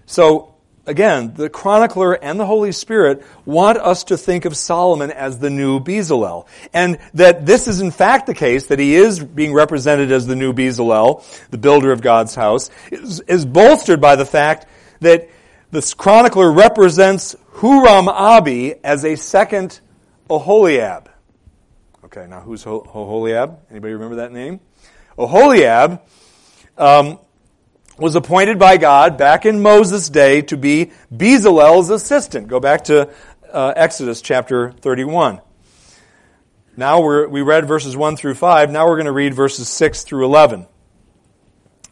[0.05, 5.39] So, again, the chronicler and the Holy Spirit want us to think of Solomon as
[5.39, 6.47] the new Bezalel.
[6.73, 10.37] And that this is in fact the case, that he is being represented as the
[10.37, 14.67] new Bezalel, the builder of God's house, is, is bolstered by the fact
[15.01, 15.29] that
[15.71, 19.81] this chronicler represents Huram Abi as a second
[20.29, 21.07] Oholiab.
[22.17, 23.59] Okay, now who's Oholiab?
[23.71, 24.61] Anybody remember that name?
[25.19, 26.01] Oholiab
[26.79, 27.19] um,
[27.99, 32.49] was appointed by God back in Moses' day to be Bezalel's assistant.
[32.49, 33.11] Go back to
[33.53, 35.43] uh, Exodus chapter 31.
[36.75, 38.71] Now we read verses 1 through 5.
[38.71, 40.67] Now we're going to read verses 6 through 11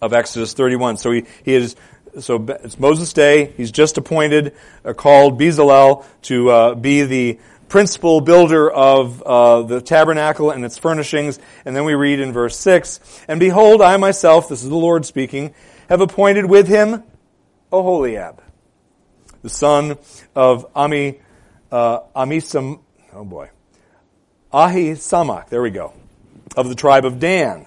[0.01, 0.97] of Exodus 31.
[0.97, 1.77] So he, he is
[2.21, 3.53] so it's Moses' day.
[3.57, 9.81] He's just appointed, uh, called Bezalel to uh, be the principal builder of uh, the
[9.81, 11.39] tabernacle and its furnishings.
[11.65, 15.05] And then we read in verse 6 And behold, I myself, this is the Lord
[15.07, 15.55] speaking,
[15.89, 17.03] have appointed with him
[17.73, 18.39] Oholiab,
[19.43, 19.99] the son
[20.35, 21.21] of Ami,
[21.73, 22.81] uh, Amisam,
[23.13, 23.51] oh boy,
[24.53, 25.93] Ahisamach, there we go,
[26.57, 27.67] of the tribe of Dan.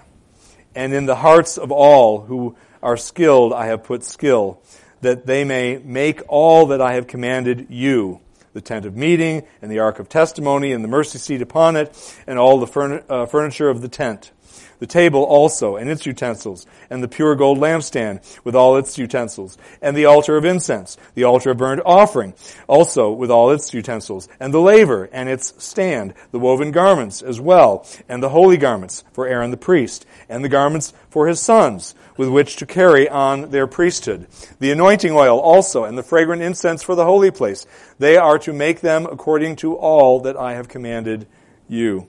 [0.76, 4.62] And in the hearts of all who are skilled, I have put skill,
[5.02, 8.22] that they may make all that I have commanded you
[8.58, 11.94] the tent of meeting, and the ark of testimony, and the mercy seat upon it,
[12.26, 14.32] and all the uh, furniture of the tent.
[14.80, 19.58] The table also, and its utensils, and the pure gold lampstand with all its utensils,
[19.82, 22.36] and the altar of incense, the altar of burnt offering,
[22.68, 27.42] also with all its utensils, and the laver and its stand, the woven garments as
[27.42, 31.96] well, and the holy garments for Aaron the priest, and the garments for his sons,
[32.16, 34.28] with which to carry on their priesthood.
[34.60, 37.66] The anointing oil also, and the fragrant incense for the holy place.
[37.98, 41.26] They are to make them according to all that I have commanded
[41.68, 42.08] you.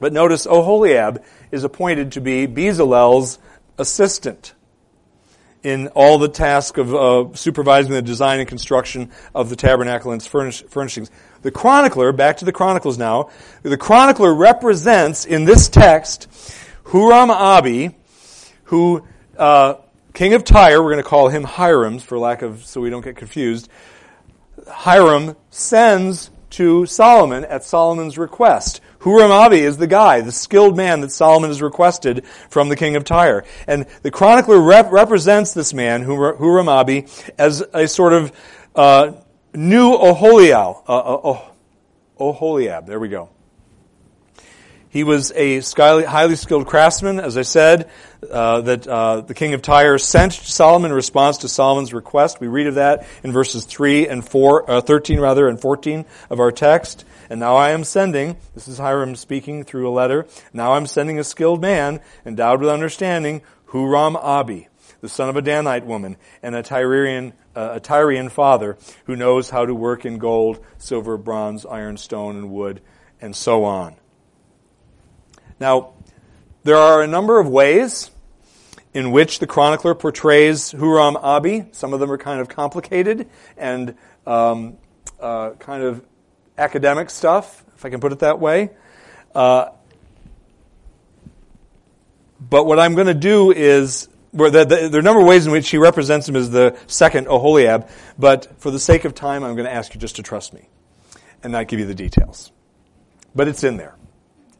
[0.00, 3.38] But notice Oholiab is appointed to be Bezalel's
[3.78, 4.54] assistant
[5.62, 10.20] in all the task of uh, supervising the design and construction of the tabernacle and
[10.20, 11.10] its furnish- furnishings.
[11.42, 13.30] The chronicler, back to the chronicles now,
[13.62, 16.28] the chronicler represents in this text
[16.84, 17.96] Huram Abi,
[18.64, 19.04] who,
[19.36, 19.74] uh,
[20.14, 23.04] king of Tyre, we're going to call him Hiram for lack of, so we don't
[23.04, 23.68] get confused.
[24.66, 28.80] Hiram sends to Solomon at Solomon's request.
[29.00, 32.96] Huram Abi is the guy, the skilled man that Solomon has requested from the king
[32.96, 33.44] of Tyre.
[33.66, 37.06] And the chronicler rep- represents this man, Huram Abi,
[37.38, 38.32] as a sort of
[38.74, 39.12] uh,
[39.54, 40.82] new Oholiab.
[40.88, 41.42] Uh, uh,
[42.18, 43.30] Oholiab, there we go.
[44.90, 47.90] He was a highly skilled craftsman, as I said,
[48.28, 52.40] uh, that uh, the king of Tyre sent Solomon in response to Solomon's request.
[52.40, 56.40] We read of that in verses 3 and 4, uh, 13 rather, and 14 of
[56.40, 57.04] our text.
[57.30, 61.18] And now I am sending, this is Hiram speaking through a letter, now I'm sending
[61.18, 64.68] a skilled man, endowed with understanding, Huram Abi,
[65.00, 69.50] the son of a Danite woman, and a Tyrian, uh, a Tyrian father, who knows
[69.50, 72.80] how to work in gold, silver, bronze, iron, stone, and wood,
[73.20, 73.96] and so on.
[75.60, 75.92] Now,
[76.64, 78.10] there are a number of ways
[78.94, 81.66] in which the chronicler portrays Huram Abi.
[81.72, 83.94] Some of them are kind of complicated and
[84.26, 84.78] um,
[85.20, 86.02] uh, kind of
[86.58, 88.70] academic stuff, if I can put it that way.
[89.34, 89.70] Uh,
[92.40, 95.46] but what I'm going to do is, the, the, there are a number of ways
[95.46, 99.42] in which he represents him as the second Oholiab, but for the sake of time,
[99.42, 100.68] I'm going to ask you just to trust me
[101.42, 102.52] and not give you the details.
[103.34, 103.94] But it's in there.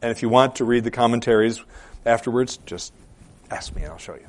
[0.01, 1.61] And if you want to read the commentaries
[2.05, 2.93] afterwards, just
[3.51, 4.27] ask me and I'll show you.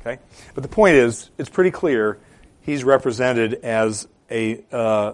[0.00, 0.20] Okay?
[0.54, 2.18] But the point is, it's pretty clear
[2.60, 5.12] he's represented as a, uh,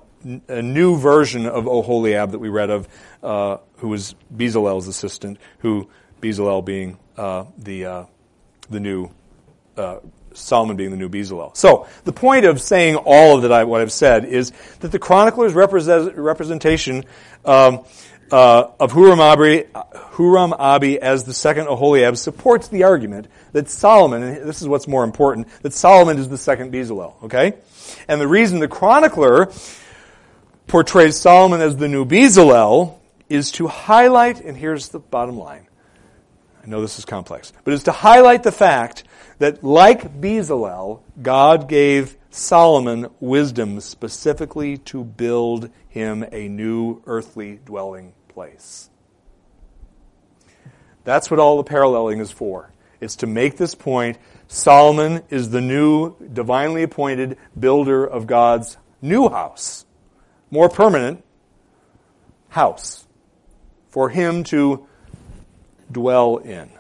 [0.48, 2.88] a new version of Oholiab that we read of,
[3.22, 5.88] uh, who was Bezalel's assistant, who
[6.20, 8.04] Bezalel being uh, the, uh,
[8.70, 9.10] the new
[9.76, 9.98] uh,
[10.32, 11.56] Solomon being the new Bezalel.
[11.56, 14.98] So the point of saying all of that, I, what I've said, is that the
[14.98, 17.04] chronicler's represent, representation
[17.44, 17.84] um,
[18.30, 19.64] uh, of Huram Abi,
[20.14, 24.86] Huram Abi as the second Oholiab supports the argument that Solomon, and this is what's
[24.86, 27.14] more important, that Solomon is the second Bezalel.
[27.24, 27.54] Okay,
[28.08, 29.50] and the reason the chronicler
[30.66, 32.98] portrays Solomon as the new Bezalel
[33.28, 35.66] is to highlight, and here's the bottom line.
[36.62, 39.04] I know this is complex, but is to highlight the fact
[39.38, 48.12] that, like Bezalel, God gave Solomon wisdom specifically to build him a new earthly dwelling
[48.28, 48.90] place.
[51.04, 52.70] That's what all the paralleling is for.
[53.00, 59.28] It's to make this point Solomon is the new divinely appointed builder of God's new
[59.28, 59.84] house,
[60.50, 61.22] more permanent
[62.48, 63.06] house
[63.90, 64.86] for him to
[65.92, 66.70] dwell in.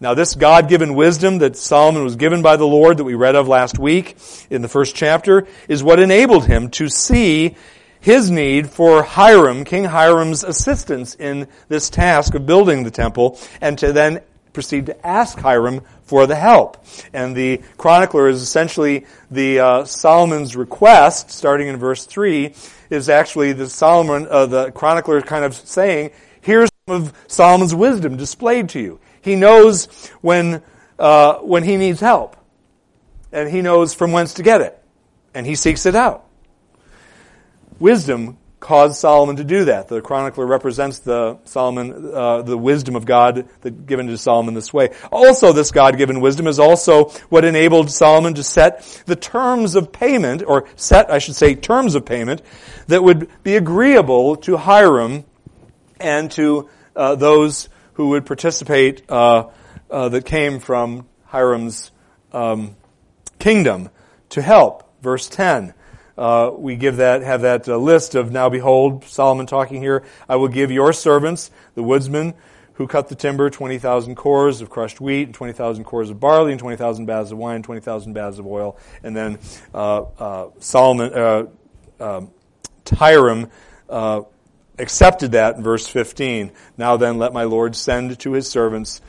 [0.00, 3.34] Now, this God given wisdom that Solomon was given by the Lord that we read
[3.34, 4.16] of last week
[4.48, 7.56] in the first chapter is what enabled him to see
[8.00, 13.76] his need for Hiram, King Hiram's assistance in this task of building the temple, and
[13.78, 14.20] to then
[14.52, 16.84] proceed to ask Hiram for the help.
[17.12, 22.54] And the chronicler is essentially the uh, Solomon's request, starting in verse three,
[22.90, 28.16] is actually the Solomon, uh, the chronicler, kind of saying, "Here's some of Solomon's wisdom
[28.16, 29.00] displayed to you.
[29.20, 29.86] He knows
[30.20, 30.62] when
[30.98, 32.36] uh, when he needs help,
[33.32, 34.82] and he knows from whence to get it,
[35.34, 36.24] and he seeks it out."
[37.78, 39.88] wisdom caused Solomon to do that.
[39.88, 44.72] The chronicler represents the Solomon, uh, the wisdom of God that given to Solomon this
[44.72, 44.90] way.
[45.12, 50.42] Also, this God-given wisdom is also what enabled Solomon to set the terms of payment,
[50.46, 52.42] or set, I should say, terms of payment
[52.88, 55.24] that would be agreeable to Hiram
[56.00, 59.48] and to uh, those who would participate uh,
[59.90, 61.90] uh that came from Hiram's
[62.32, 62.76] um,
[63.38, 63.90] kingdom
[64.30, 64.84] to help.
[65.00, 65.74] Verse ten
[66.18, 70.34] uh, we give that, have that uh, list of now behold, Solomon talking here, I
[70.34, 72.34] will give your servants, the woodsmen,
[72.74, 76.58] who cut the timber, 20,000 kors of crushed wheat, and 20,000 kors of barley, and
[76.58, 78.76] 20,000 baths of wine, and 20,000 baths of oil.
[79.04, 79.38] And then
[79.72, 81.46] uh, uh Solomon, uh,
[82.00, 82.30] um,
[82.90, 83.48] Hiram
[83.88, 84.22] uh,
[84.76, 86.50] accepted that in verse 15.
[86.76, 89.00] Now then, let my Lord send to his servants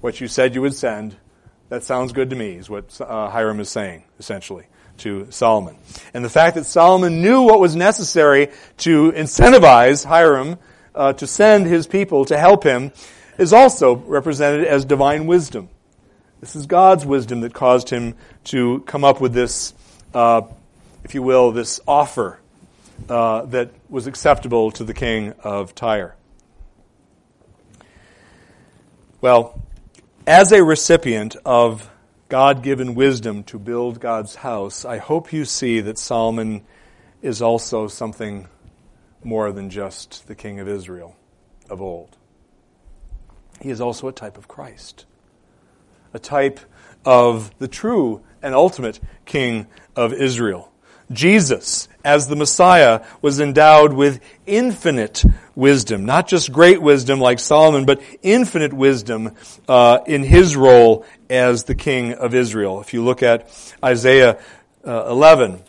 [0.00, 1.16] what you said you would send.
[1.68, 4.66] That sounds good to me, is what Hiram is saying, essentially
[4.98, 5.76] to Solomon.
[6.12, 10.58] And the fact that Solomon knew what was necessary to incentivize Hiram
[10.94, 12.92] uh, to send his people to help him
[13.38, 15.68] is also represented as divine wisdom.
[16.40, 18.14] This is God's wisdom that caused him
[18.44, 19.74] to come up with this,
[20.12, 20.42] uh,
[21.02, 22.38] if you will, this offer
[23.08, 26.16] uh, that was acceptable to the king of Tyre.
[29.20, 29.60] Well,
[30.26, 31.90] as a recipient of
[32.28, 36.64] God given wisdom to build God's house, I hope you see that Solomon
[37.22, 38.48] is also something
[39.22, 41.16] more than just the king of Israel
[41.70, 42.16] of old.
[43.60, 45.06] He is also a type of Christ,
[46.12, 46.60] a type
[47.04, 49.66] of the true and ultimate king
[49.96, 50.72] of Israel.
[51.10, 55.24] Jesus, as the Messiah, was endowed with infinite
[55.54, 59.32] wisdom, not just great wisdom like Solomon, but infinite wisdom
[59.68, 62.80] uh, in his role as the king of Israel.
[62.80, 63.48] If you look at
[63.82, 64.38] Isaiah
[64.86, 65.62] uh, 11,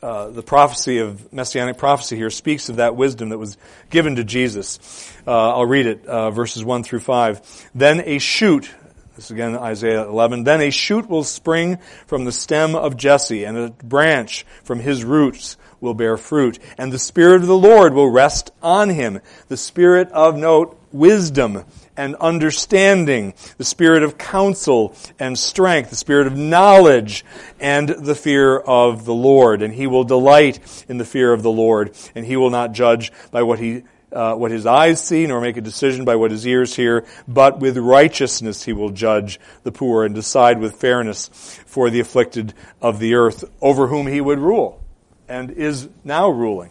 [0.00, 3.58] uh, the prophecy of messianic prophecy here speaks of that wisdom that was
[3.90, 4.78] given to Jesus.
[5.26, 7.70] Uh, I'll read it, uh, verses 1 through 5.
[7.74, 8.70] Then a shoot,
[9.18, 13.42] this is again Isaiah 11, then a shoot will spring from the stem of Jesse,
[13.42, 16.60] and a branch from his roots will bear fruit.
[16.78, 19.18] And the Spirit of the Lord will rest on him.
[19.48, 21.64] The Spirit of, note, wisdom
[21.96, 27.24] and understanding, the spirit of counsel and strength, the spirit of knowledge
[27.58, 29.62] and the fear of the Lord.
[29.62, 33.10] And he will delight in the fear of the Lord, and he will not judge
[33.32, 33.82] by what he
[34.12, 37.60] uh, what his eyes see, nor make a decision by what his ears hear, but
[37.60, 41.28] with righteousness he will judge the poor and decide with fairness
[41.66, 44.82] for the afflicted of the earth, over whom he would rule,
[45.28, 46.70] and is now ruling,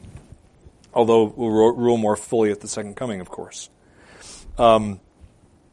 [0.94, 3.70] although will rule more fully at the second coming, of course.
[4.58, 5.00] Um,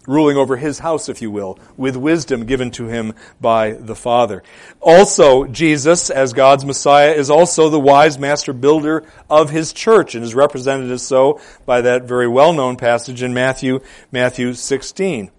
[0.06, 4.42] ruling over his house, if you will, with wisdom given to him by the Father.
[4.80, 10.24] Also, Jesus, as God's Messiah, is also the wise master builder of his church and
[10.24, 13.80] is represented as so by that very well-known passage in Matthew,
[14.12, 15.30] Matthew 16,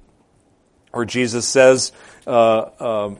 [0.91, 1.91] where Jesus says,
[2.25, 3.17] uh, um,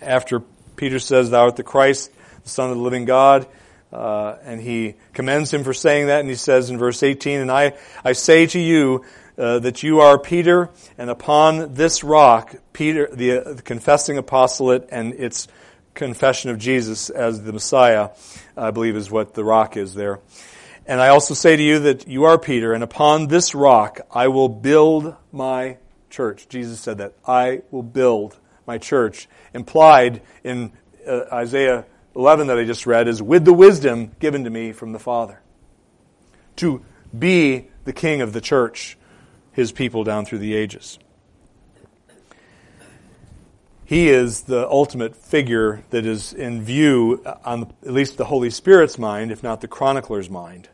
[0.00, 0.40] after
[0.76, 2.10] Peter says, Thou art the Christ,
[2.42, 3.46] the Son of the living God,
[3.92, 7.50] uh, and he commends him for saying that, and he says in verse 18, And
[7.50, 7.74] I,
[8.04, 9.04] I say to you
[9.38, 14.88] uh, that you are Peter, and upon this rock, Peter, the, uh, the, confessing apostolate
[14.90, 15.46] and its
[15.94, 18.10] confession of Jesus as the Messiah,
[18.56, 20.20] I believe is what the rock is there.
[20.86, 24.28] And I also say to you that you are Peter, and upon this rock I
[24.28, 25.78] will build my
[26.10, 26.48] church.
[26.48, 27.14] Jesus said that.
[27.26, 28.36] I will build
[28.66, 29.28] my church.
[29.54, 30.72] Implied in
[31.06, 31.84] uh, Isaiah
[32.16, 35.40] 11 that I just read is with the wisdom given to me from the Father.
[36.56, 36.84] To
[37.16, 38.97] be the king of the church
[39.58, 41.00] his people down through the ages.
[43.84, 49.00] He is the ultimate figure that is in view on at least the Holy Spirit's
[49.00, 50.68] mind, if not the chronicler's mind,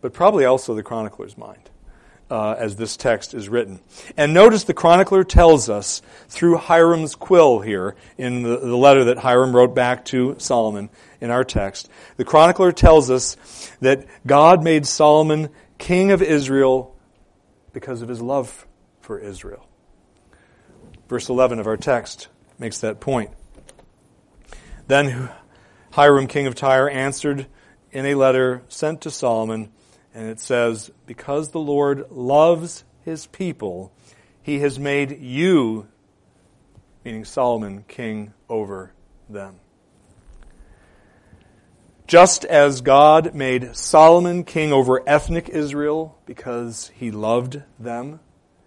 [0.00, 1.68] but probably also the chronicler's mind.
[2.30, 3.78] Uh, as this text is written.
[4.16, 9.18] And notice the chronicler tells us through Hiram's quill here in the, the, letter that
[9.18, 10.88] Hiram wrote back to Solomon
[11.20, 11.90] in our text.
[12.16, 13.36] The chronicler tells us
[13.80, 16.91] that God made Solomon king of Israel
[17.72, 18.66] because of his love
[19.00, 19.68] for Israel.
[21.08, 23.30] Verse 11 of our text makes that point.
[24.86, 25.30] Then
[25.92, 27.46] Hiram, king of Tyre, answered
[27.90, 29.70] in a letter sent to Solomon,
[30.14, 33.92] and it says, Because the Lord loves his people,
[34.42, 35.88] he has made you,
[37.04, 38.92] meaning Solomon, king over
[39.28, 39.60] them.
[42.12, 48.20] Just as God made Solomon king over ethnic Israel because he loved them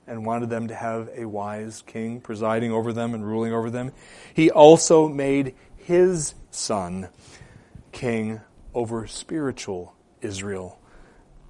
[0.08, 3.92] and wanted them to have a wise king presiding over them and ruling over them,
[4.34, 7.10] he also made his son
[7.92, 8.42] king
[8.74, 10.80] over spiritual Israel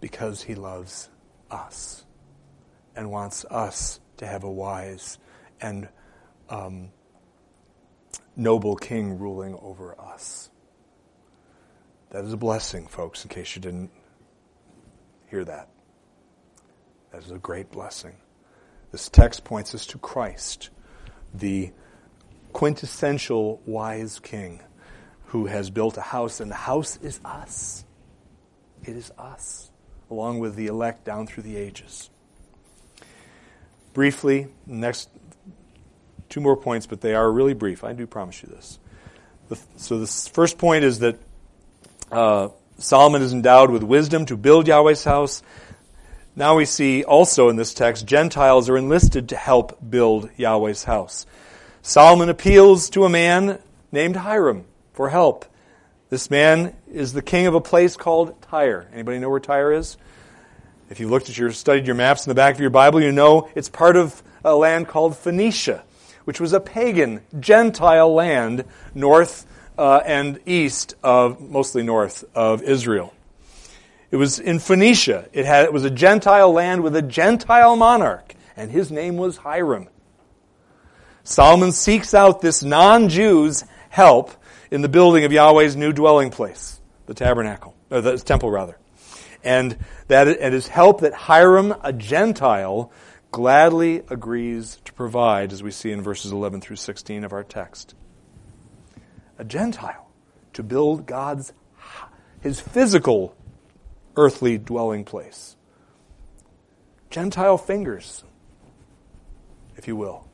[0.01, 1.07] because he loves
[1.49, 2.03] us
[2.93, 5.17] and wants us to have a wise
[5.61, 5.87] and
[6.49, 6.89] um,
[8.35, 10.49] noble king ruling over us.
[12.15, 13.91] That is a blessing, folks, in case you didn't
[15.29, 15.67] hear that.
[17.11, 18.15] That is a great blessing.
[18.93, 20.69] This text points us to Christ,
[21.33, 21.73] the
[22.53, 24.61] quintessential wise king
[25.25, 27.83] who has built a house, and the house is us.
[28.85, 29.69] It is us,
[30.09, 32.09] along with the elect down through the ages.
[33.91, 35.09] Briefly, next
[36.29, 37.83] two more points, but they are really brief.
[37.83, 38.79] I do promise you this.
[39.49, 41.19] The, so, the first point is that
[42.11, 45.41] uh, Solomon is endowed with wisdom to build Yahweh's house.
[46.35, 51.25] Now we see also in this text, Gentiles are enlisted to help build Yahweh's house.
[51.81, 53.59] Solomon appeals to a man
[53.91, 55.45] named Hiram for help.
[56.09, 58.87] This man is the king of a place called Tyre.
[58.93, 59.97] Anybody know where Tyre is?
[60.89, 63.11] If you looked at your studied your maps in the back of your Bible, you
[63.11, 65.83] know it's part of a land called Phoenicia,
[66.25, 69.47] which was a pagan Gentile land north
[69.77, 73.13] uh, and east of, mostly north of Israel.
[74.11, 75.27] It was in Phoenicia.
[75.33, 78.33] It, had, it was a Gentile land with a Gentile monarch.
[78.55, 79.89] and his name was Hiram.
[81.23, 84.31] Solomon seeks out this non-Jew's help
[84.71, 88.77] in the building of Yahweh's new dwelling place, the tabernacle, or the temple rather.
[89.43, 92.91] And that it is help that Hiram, a Gentile,
[93.31, 97.95] gladly agrees to provide, as we see in verses 11 through 16 of our text.
[99.37, 100.07] A Gentile
[100.53, 101.53] to build God's,
[102.41, 103.35] his physical
[104.15, 105.55] earthly dwelling place.
[107.09, 108.23] Gentile fingers,
[109.77, 110.27] if you will,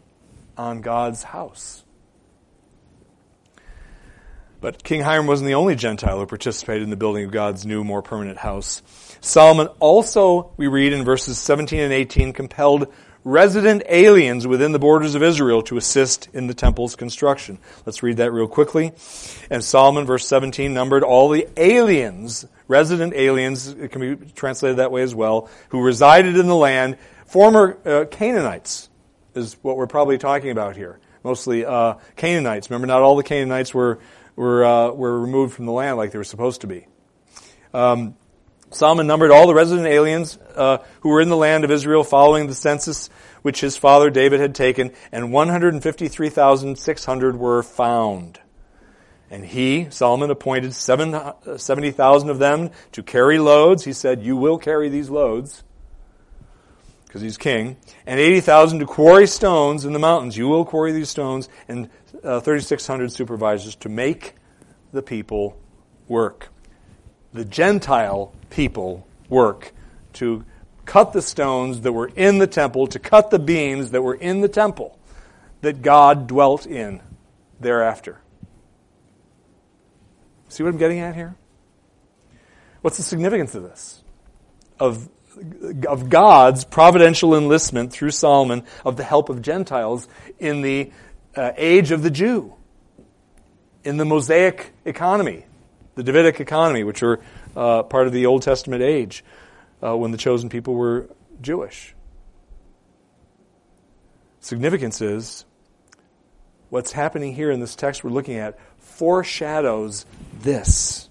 [0.57, 1.83] on God's house.
[4.61, 7.83] But King Hiram wasn't the only Gentile who participated in the building of God's new,
[7.83, 8.83] more permanent house.
[9.19, 12.93] Solomon also, we read in verses 17 and 18, compelled
[13.24, 17.59] resident aliens within the borders of Israel to assist in the temple's construction.
[17.86, 18.93] Let's read that real quickly.
[19.49, 24.91] And Solomon, verse 17, numbered all the aliens, resident aliens, it can be translated that
[24.91, 28.89] way as well, who resided in the land, former uh, Canaanites,
[29.36, 30.99] is what we're probably talking about here.
[31.24, 32.69] Mostly uh, Canaanites.
[32.69, 33.99] Remember, not all the Canaanites were
[34.36, 36.88] were uh, were removed from the land like they were supposed to be.
[37.74, 38.15] Um,
[38.72, 42.47] Solomon numbered all the resident aliens uh, who were in the land of Israel following
[42.47, 43.09] the census
[43.41, 48.39] which his father David had taken, and 153,600 were found.
[49.30, 53.84] And he, Solomon, appointed 70,000 of them to carry loads.
[53.86, 55.63] He said, You will carry these loads,
[57.05, 57.78] because he's king.
[58.05, 60.38] And 80,000 to quarry stones in the mountains.
[60.38, 61.47] You will quarry these stones.
[61.67, 61.89] And
[62.24, 64.36] uh, 3,600 supervisors to make
[64.91, 65.57] the people
[66.07, 66.49] work.
[67.34, 69.73] The Gentile people work
[70.13, 70.45] to
[70.86, 74.41] cut the stones that were in the temple, to cut the beams that were in
[74.41, 74.97] the temple
[75.61, 77.01] that God dwelt in
[77.59, 78.19] thereafter.
[80.49, 81.36] See what I'm getting at here?
[82.82, 84.03] What's the significance of this?
[84.79, 85.07] Of,
[85.88, 90.07] of God's providential enlistment through Solomon of the help of Gentiles
[90.39, 90.91] in the
[91.36, 92.53] uh, age of the Jew,
[93.86, 95.45] in the Mosaic economy,
[95.95, 97.19] the Davidic economy, which are
[97.55, 99.23] uh, part of the Old Testament age
[99.83, 101.09] uh, when the chosen people were
[101.41, 101.95] Jewish.
[104.39, 105.45] Significance is
[106.69, 110.05] what's happening here in this text we're looking at foreshadows
[110.39, 111.09] this.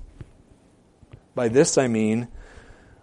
[1.34, 2.28] By this I mean,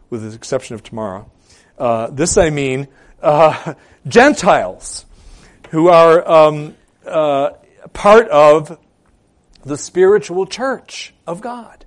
[0.09, 1.31] with the exception of tomorrow,
[1.77, 2.87] uh, this I mean
[3.21, 3.73] uh,
[4.07, 5.05] Gentiles
[5.69, 6.75] who are um,
[7.05, 7.51] uh,
[7.93, 8.77] part of
[9.67, 11.85] the spiritual church of God.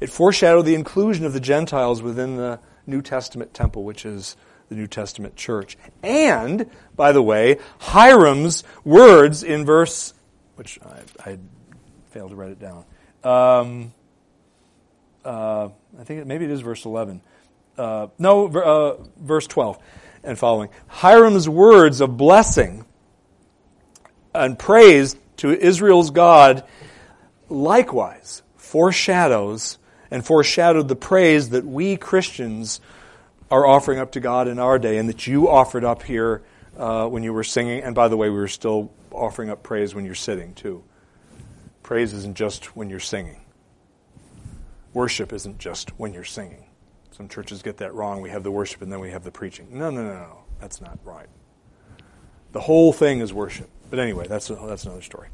[0.00, 4.36] It foreshadowed the inclusion of the Gentiles within the New Testament temple, which is
[4.68, 5.76] the New Testament church.
[6.02, 10.14] And, by the way, Hiram's words in verse,
[10.56, 11.38] which I, I
[12.10, 12.84] failed to write it down.
[13.24, 13.92] Um,
[15.24, 17.20] uh, I think maybe it is verse 11.
[17.76, 19.78] Uh, no, uh, verse 12
[20.22, 20.68] and following.
[20.88, 22.84] Hiram's words of blessing
[24.34, 26.64] and praise to Israel's God
[27.48, 29.78] likewise foreshadows
[30.10, 32.80] and foreshadowed the praise that we Christians
[33.50, 36.42] are offering up to God in our day and that you offered up here
[36.76, 37.82] uh, when you were singing.
[37.82, 40.84] And by the way, we were still offering up praise when you're sitting, too.
[41.82, 43.40] Praise isn't just when you're singing,
[44.92, 46.66] worship isn't just when you're singing.
[47.12, 48.20] Some churches get that wrong.
[48.20, 49.66] We have the worship and then we have the preaching.
[49.70, 50.38] No, no, no, no.
[50.60, 51.26] That's not right.
[52.52, 53.68] The whole thing is worship.
[53.90, 55.28] But anyway, that's, that's another story.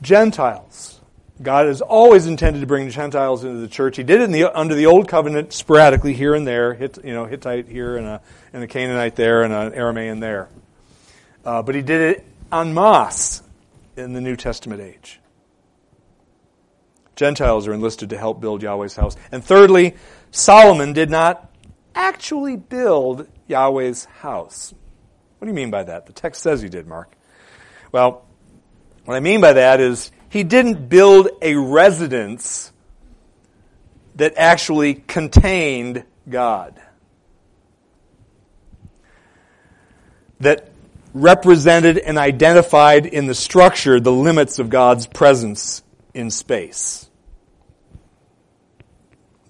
[0.00, 0.98] Gentiles
[1.40, 3.96] God has always intended to bring Gentiles into the church.
[3.96, 7.68] He did it the, under the old covenant sporadically here and there, you know, Hittite
[7.68, 8.20] here and a,
[8.52, 10.48] and a Canaanite there and an Aramaean there.
[11.44, 13.42] Uh, but he did it en masse
[13.96, 15.20] in the New Testament age.
[17.14, 19.16] Gentiles are enlisted to help build Yahweh's house.
[19.30, 19.94] And thirdly,
[20.32, 21.52] Solomon did not
[21.94, 24.74] actually build Yahweh's house.
[25.38, 26.06] What do you mean by that?
[26.06, 27.14] The text says he did, Mark.
[27.92, 28.24] Well,
[29.04, 32.72] what I mean by that is he didn't build a residence
[34.16, 36.78] that actually contained God.
[40.40, 40.70] That
[41.14, 45.82] represented and identified in the structure the limits of God's presence
[46.12, 47.08] in space.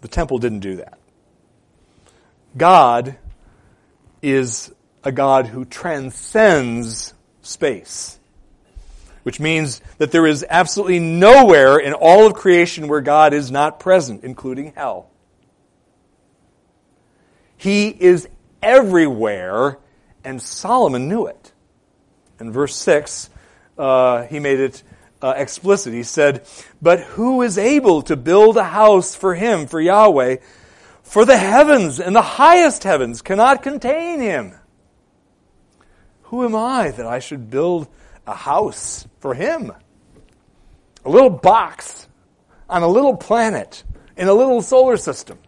[0.01, 0.99] The temple didn't do that.
[2.57, 3.17] God
[4.23, 4.73] is
[5.03, 8.18] a God who transcends space
[9.29, 13.79] which means that there is absolutely nowhere in all of creation where God is not
[13.79, 15.11] present, including hell.
[17.59, 18.27] He is
[18.63, 19.77] everywhere,
[20.25, 21.53] and Solomon knew it.
[22.41, 23.29] In verse 6,
[23.77, 24.83] uh, he made it
[25.21, 25.93] uh, explicit.
[25.93, 26.47] He said,
[26.81, 30.37] But who is able to build a house for him, for Yahweh,
[31.03, 34.55] For the heavens and the highest heavens cannot contain him.
[36.23, 37.89] Who am I that I should build
[38.29, 39.73] a house for him?
[41.05, 42.07] A little box
[42.69, 43.83] on a little planet
[44.17, 45.39] in a little solar system.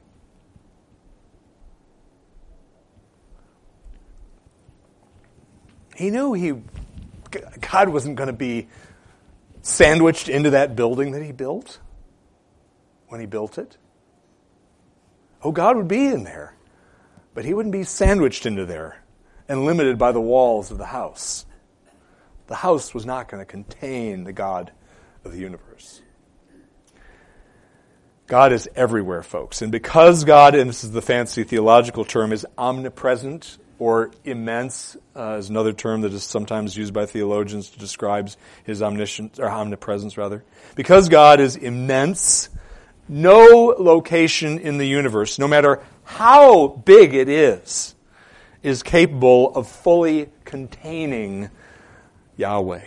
[5.94, 6.54] He knew he
[7.60, 8.68] God wasn't going to be
[9.62, 11.78] sandwiched into that building that he built
[13.08, 13.76] when he built it.
[15.42, 16.54] Oh, God would be in there,
[17.34, 19.02] but he wouldn't be sandwiched into there
[19.48, 21.44] and limited by the walls of the house.
[22.50, 24.72] The house was not going to contain the God
[25.24, 26.02] of the universe.
[28.26, 29.62] God is everywhere, folks.
[29.62, 35.36] And because God, and this is the fancy theological term, is omnipresent or immense uh,
[35.38, 38.28] is another term that is sometimes used by theologians to describe
[38.64, 40.42] his omniscience or omnipresence rather.
[40.74, 42.48] Because God is immense,
[43.08, 47.94] no location in the universe, no matter how big it is,
[48.60, 51.48] is capable of fully containing
[52.40, 52.82] Yahweh,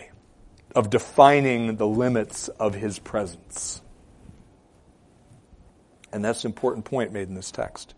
[0.74, 3.80] of defining the limits of his presence.
[6.12, 7.94] And that's an important point made in this text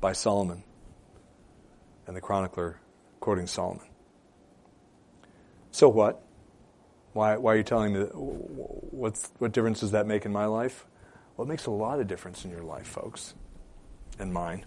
[0.00, 0.64] by Solomon
[2.06, 2.80] and the chronicler
[3.20, 3.86] quoting Solomon.
[5.70, 6.22] So what?
[7.12, 8.00] Why, why are you telling me?
[8.00, 10.86] What's, what difference does that make in my life?
[11.36, 13.34] Well, it makes a lot of difference in your life, folks,
[14.18, 14.64] and mine.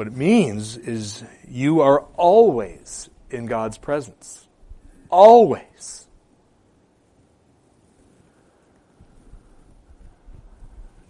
[0.00, 4.48] What it means is you are always in God's presence.
[5.10, 6.08] Always.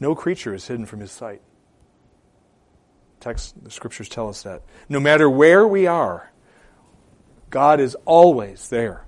[0.00, 1.40] No creature is hidden from his sight
[3.20, 4.62] text, the scriptures tell us that.
[4.88, 6.32] No matter where we are,
[7.48, 9.06] God is always there.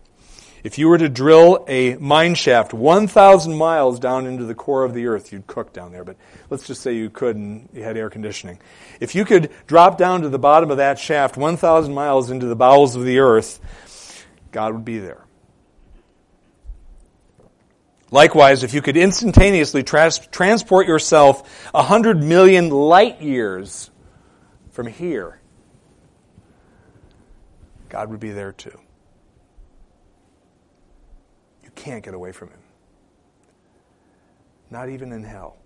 [0.63, 4.95] If you were to drill a mine shaft 1,000 miles down into the core of
[4.95, 6.17] the earth, you'd cook down there, but
[6.51, 8.61] let's just say you could and you had air conditioning.
[9.01, 12.57] If you could drop down to the bottom of that shaft 1,000 miles into the
[12.57, 13.59] bowels of the earth,
[14.53, 15.25] God would be there.
[18.13, 23.91] Likewise, if you could instantaneously trans- transport yourself 100 million light years
[24.71, 25.41] from here,
[27.89, 28.79] God would be there too.
[31.65, 32.61] You can't get away from Him.
[34.71, 35.57] Not even in hell.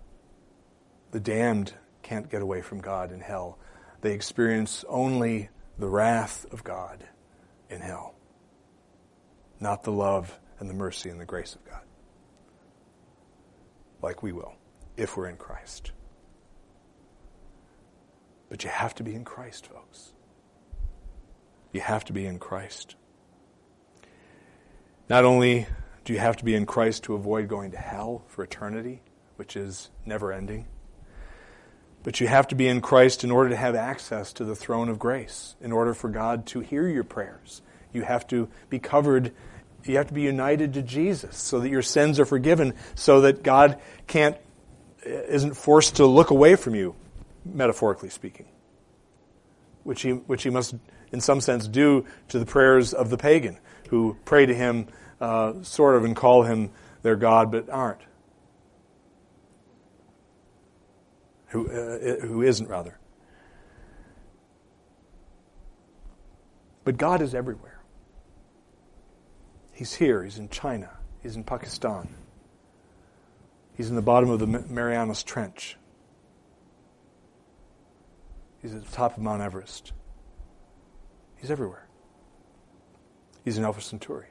[1.11, 3.59] The damned can't get away from God in hell.
[4.01, 7.03] They experience only the wrath of God
[7.69, 8.15] in hell,
[9.59, 11.83] not the love and the mercy and the grace of God,
[14.01, 14.55] like we will
[14.95, 15.91] if we're in Christ.
[18.49, 20.13] But you have to be in Christ, folks.
[21.71, 22.95] You have to be in Christ.
[25.09, 25.67] Not only
[26.07, 29.01] do you have to be in Christ to avoid going to hell for eternity,
[29.35, 30.65] which is never ending,
[32.01, 34.87] but you have to be in Christ in order to have access to the throne
[34.87, 37.61] of grace, in order for God to hear your prayers.
[37.91, 39.33] You have to be covered,
[39.83, 43.43] you have to be united to Jesus so that your sins are forgiven, so that
[43.43, 43.77] God
[44.07, 44.37] can't
[45.05, 46.95] isn't forced to look away from you
[47.43, 48.45] metaphorically speaking,
[49.83, 50.73] which he, which he must,
[51.11, 53.57] in some sense, do to the prayers of the pagan
[53.89, 54.87] who pray to him
[55.19, 58.01] uh, sort of and call him their God but aren't.
[61.47, 62.97] Who, uh, who isn't, rather.
[66.83, 67.81] But God is everywhere.
[69.71, 70.89] He's here, He's in China,
[71.21, 72.09] He's in Pakistan,
[73.75, 75.77] He's in the bottom of the Marianas Trench.
[78.61, 79.93] He's at the top of Mount Everest.
[81.35, 81.87] He's everywhere.
[83.45, 84.27] He's in Alpha Centauri.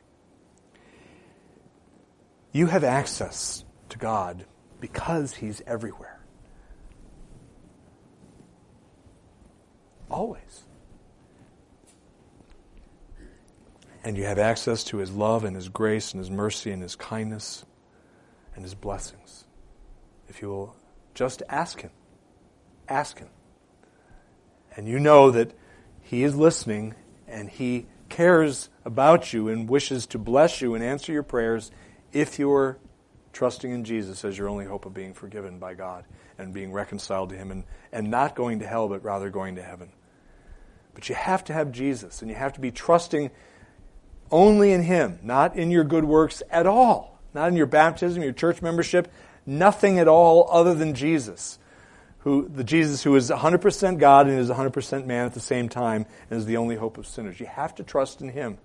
[2.52, 4.46] You have access to God
[4.80, 6.20] because He's everywhere.
[10.10, 10.64] Always.
[14.04, 16.96] And you have access to His love and His grace and His mercy and His
[16.96, 17.64] kindness
[18.54, 19.44] and His blessings.
[20.28, 20.76] If you will
[21.14, 21.90] just ask Him.
[22.88, 23.28] Ask Him
[24.76, 25.52] and you know that
[26.02, 26.94] He is listening
[27.26, 31.70] and He cares about you and wishes to bless you and answer your prayers
[32.12, 32.78] if you're
[33.32, 36.04] trusting in Jesus as your only hope of being forgiven by God
[36.38, 39.62] and being reconciled to Him and, and not going to hell, but rather going to
[39.62, 39.90] heaven.
[40.94, 43.30] But you have to have Jesus and you have to be trusting
[44.30, 48.32] only in Him, not in your good works at all, not in your baptism, your
[48.32, 49.12] church membership,
[49.44, 51.58] nothing at all other than Jesus
[52.26, 56.06] who the Jesus who is 100% God and is 100% man at the same time
[56.28, 57.38] and is the only hope of sinners.
[57.38, 58.58] You have to trust in him.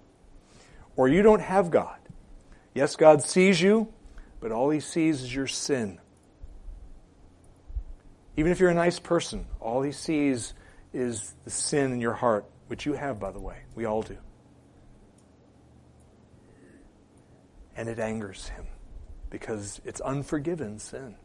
[0.96, 2.00] Or you don't have God.
[2.74, 3.92] Yes, God sees you,
[4.40, 6.00] but all he sees is your sin.
[8.38, 10.54] Even if you're a nice person, all he sees
[10.94, 13.58] is the sin in your heart, which you have, by the way.
[13.76, 14.18] We all do.
[17.76, 18.66] And it angers him
[19.30, 21.16] because it's unforgiven sin.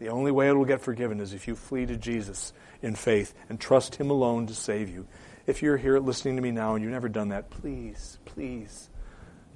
[0.00, 2.52] The only way it will get forgiven is if you flee to Jesus
[2.82, 5.08] in faith and trust Him alone to save you.
[5.44, 8.90] If you're here listening to me now and you've never done that, please, please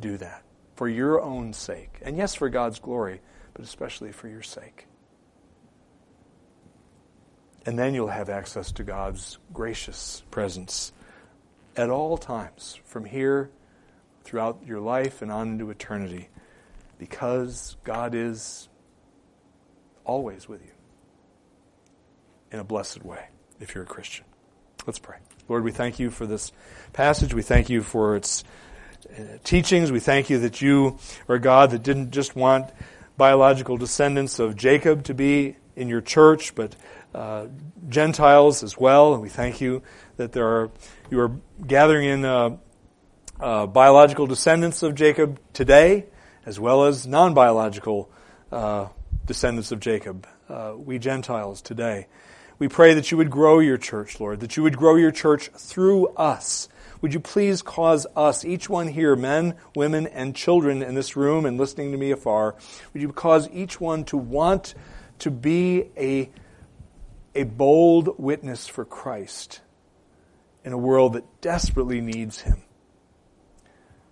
[0.00, 0.42] do that
[0.82, 2.00] for your own sake.
[2.02, 3.20] And yes, for God's glory,
[3.54, 4.88] but especially for your sake.
[7.64, 10.92] And then you'll have access to God's gracious presence
[11.76, 13.48] at all times, from here
[14.24, 16.30] throughout your life and on into eternity,
[16.98, 18.68] because God is
[20.04, 20.72] always with you
[22.50, 23.28] in a blessed way
[23.60, 24.24] if you're a Christian.
[24.84, 25.18] Let's pray.
[25.48, 26.50] Lord, we thank you for this
[26.92, 27.34] passage.
[27.34, 28.42] We thank you for its
[29.44, 29.92] teachings.
[29.92, 30.98] We thank you that you
[31.28, 32.70] are God that didn't just want
[33.16, 36.76] biological descendants of Jacob to be in your church, but
[37.14, 37.46] uh,
[37.88, 39.12] Gentiles as well.
[39.14, 39.82] And we thank you
[40.16, 40.70] that there are
[41.10, 41.32] you are
[41.66, 42.56] gathering in uh,
[43.40, 46.06] uh, biological descendants of Jacob today,
[46.46, 48.10] as well as non-biological
[48.50, 48.88] uh,
[49.26, 50.26] descendants of Jacob.
[50.48, 52.06] Uh, we Gentiles today.
[52.58, 55.48] We pray that you would grow your church, Lord, that you would grow your church
[55.48, 56.68] through us.
[57.02, 61.44] Would you please cause us, each one here, men, women, and children in this room
[61.44, 62.54] and listening to me afar,
[62.92, 64.74] would you cause each one to want
[65.18, 66.30] to be a
[67.34, 69.60] a bold witness for Christ
[70.64, 72.62] in a world that desperately needs him.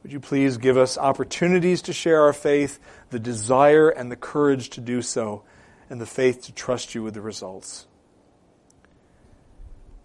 [0.03, 2.79] Would you please give us opportunities to share our faith,
[3.11, 5.45] the desire and the courage to do so,
[5.91, 7.87] and the faith to trust you with the results?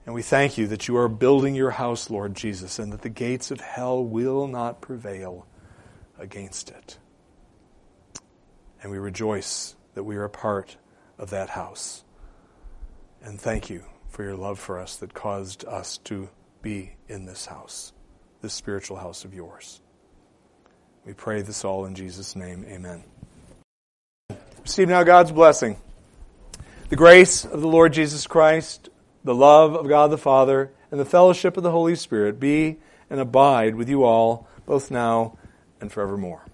[0.06, 3.10] And we thank you that you are building your house, Lord Jesus, and that the
[3.10, 5.48] gates of hell will not prevail
[6.20, 6.98] against it.
[8.82, 10.78] And we rejoice that we are a part
[11.18, 12.04] of that house.
[13.24, 16.30] And thank you for your love for us that caused us to
[16.62, 17.92] be in this house,
[18.42, 19.82] this spiritual house of yours.
[21.04, 22.64] We pray this all in Jesus' name.
[22.68, 23.04] Amen.
[24.62, 25.78] Receive now God's blessing.
[26.90, 28.90] The grace of the Lord Jesus Christ,
[29.26, 32.78] the love of God the Father, and the fellowship of the Holy Spirit be
[33.10, 35.38] and abide with you all, both now
[35.82, 36.45] and forevermore.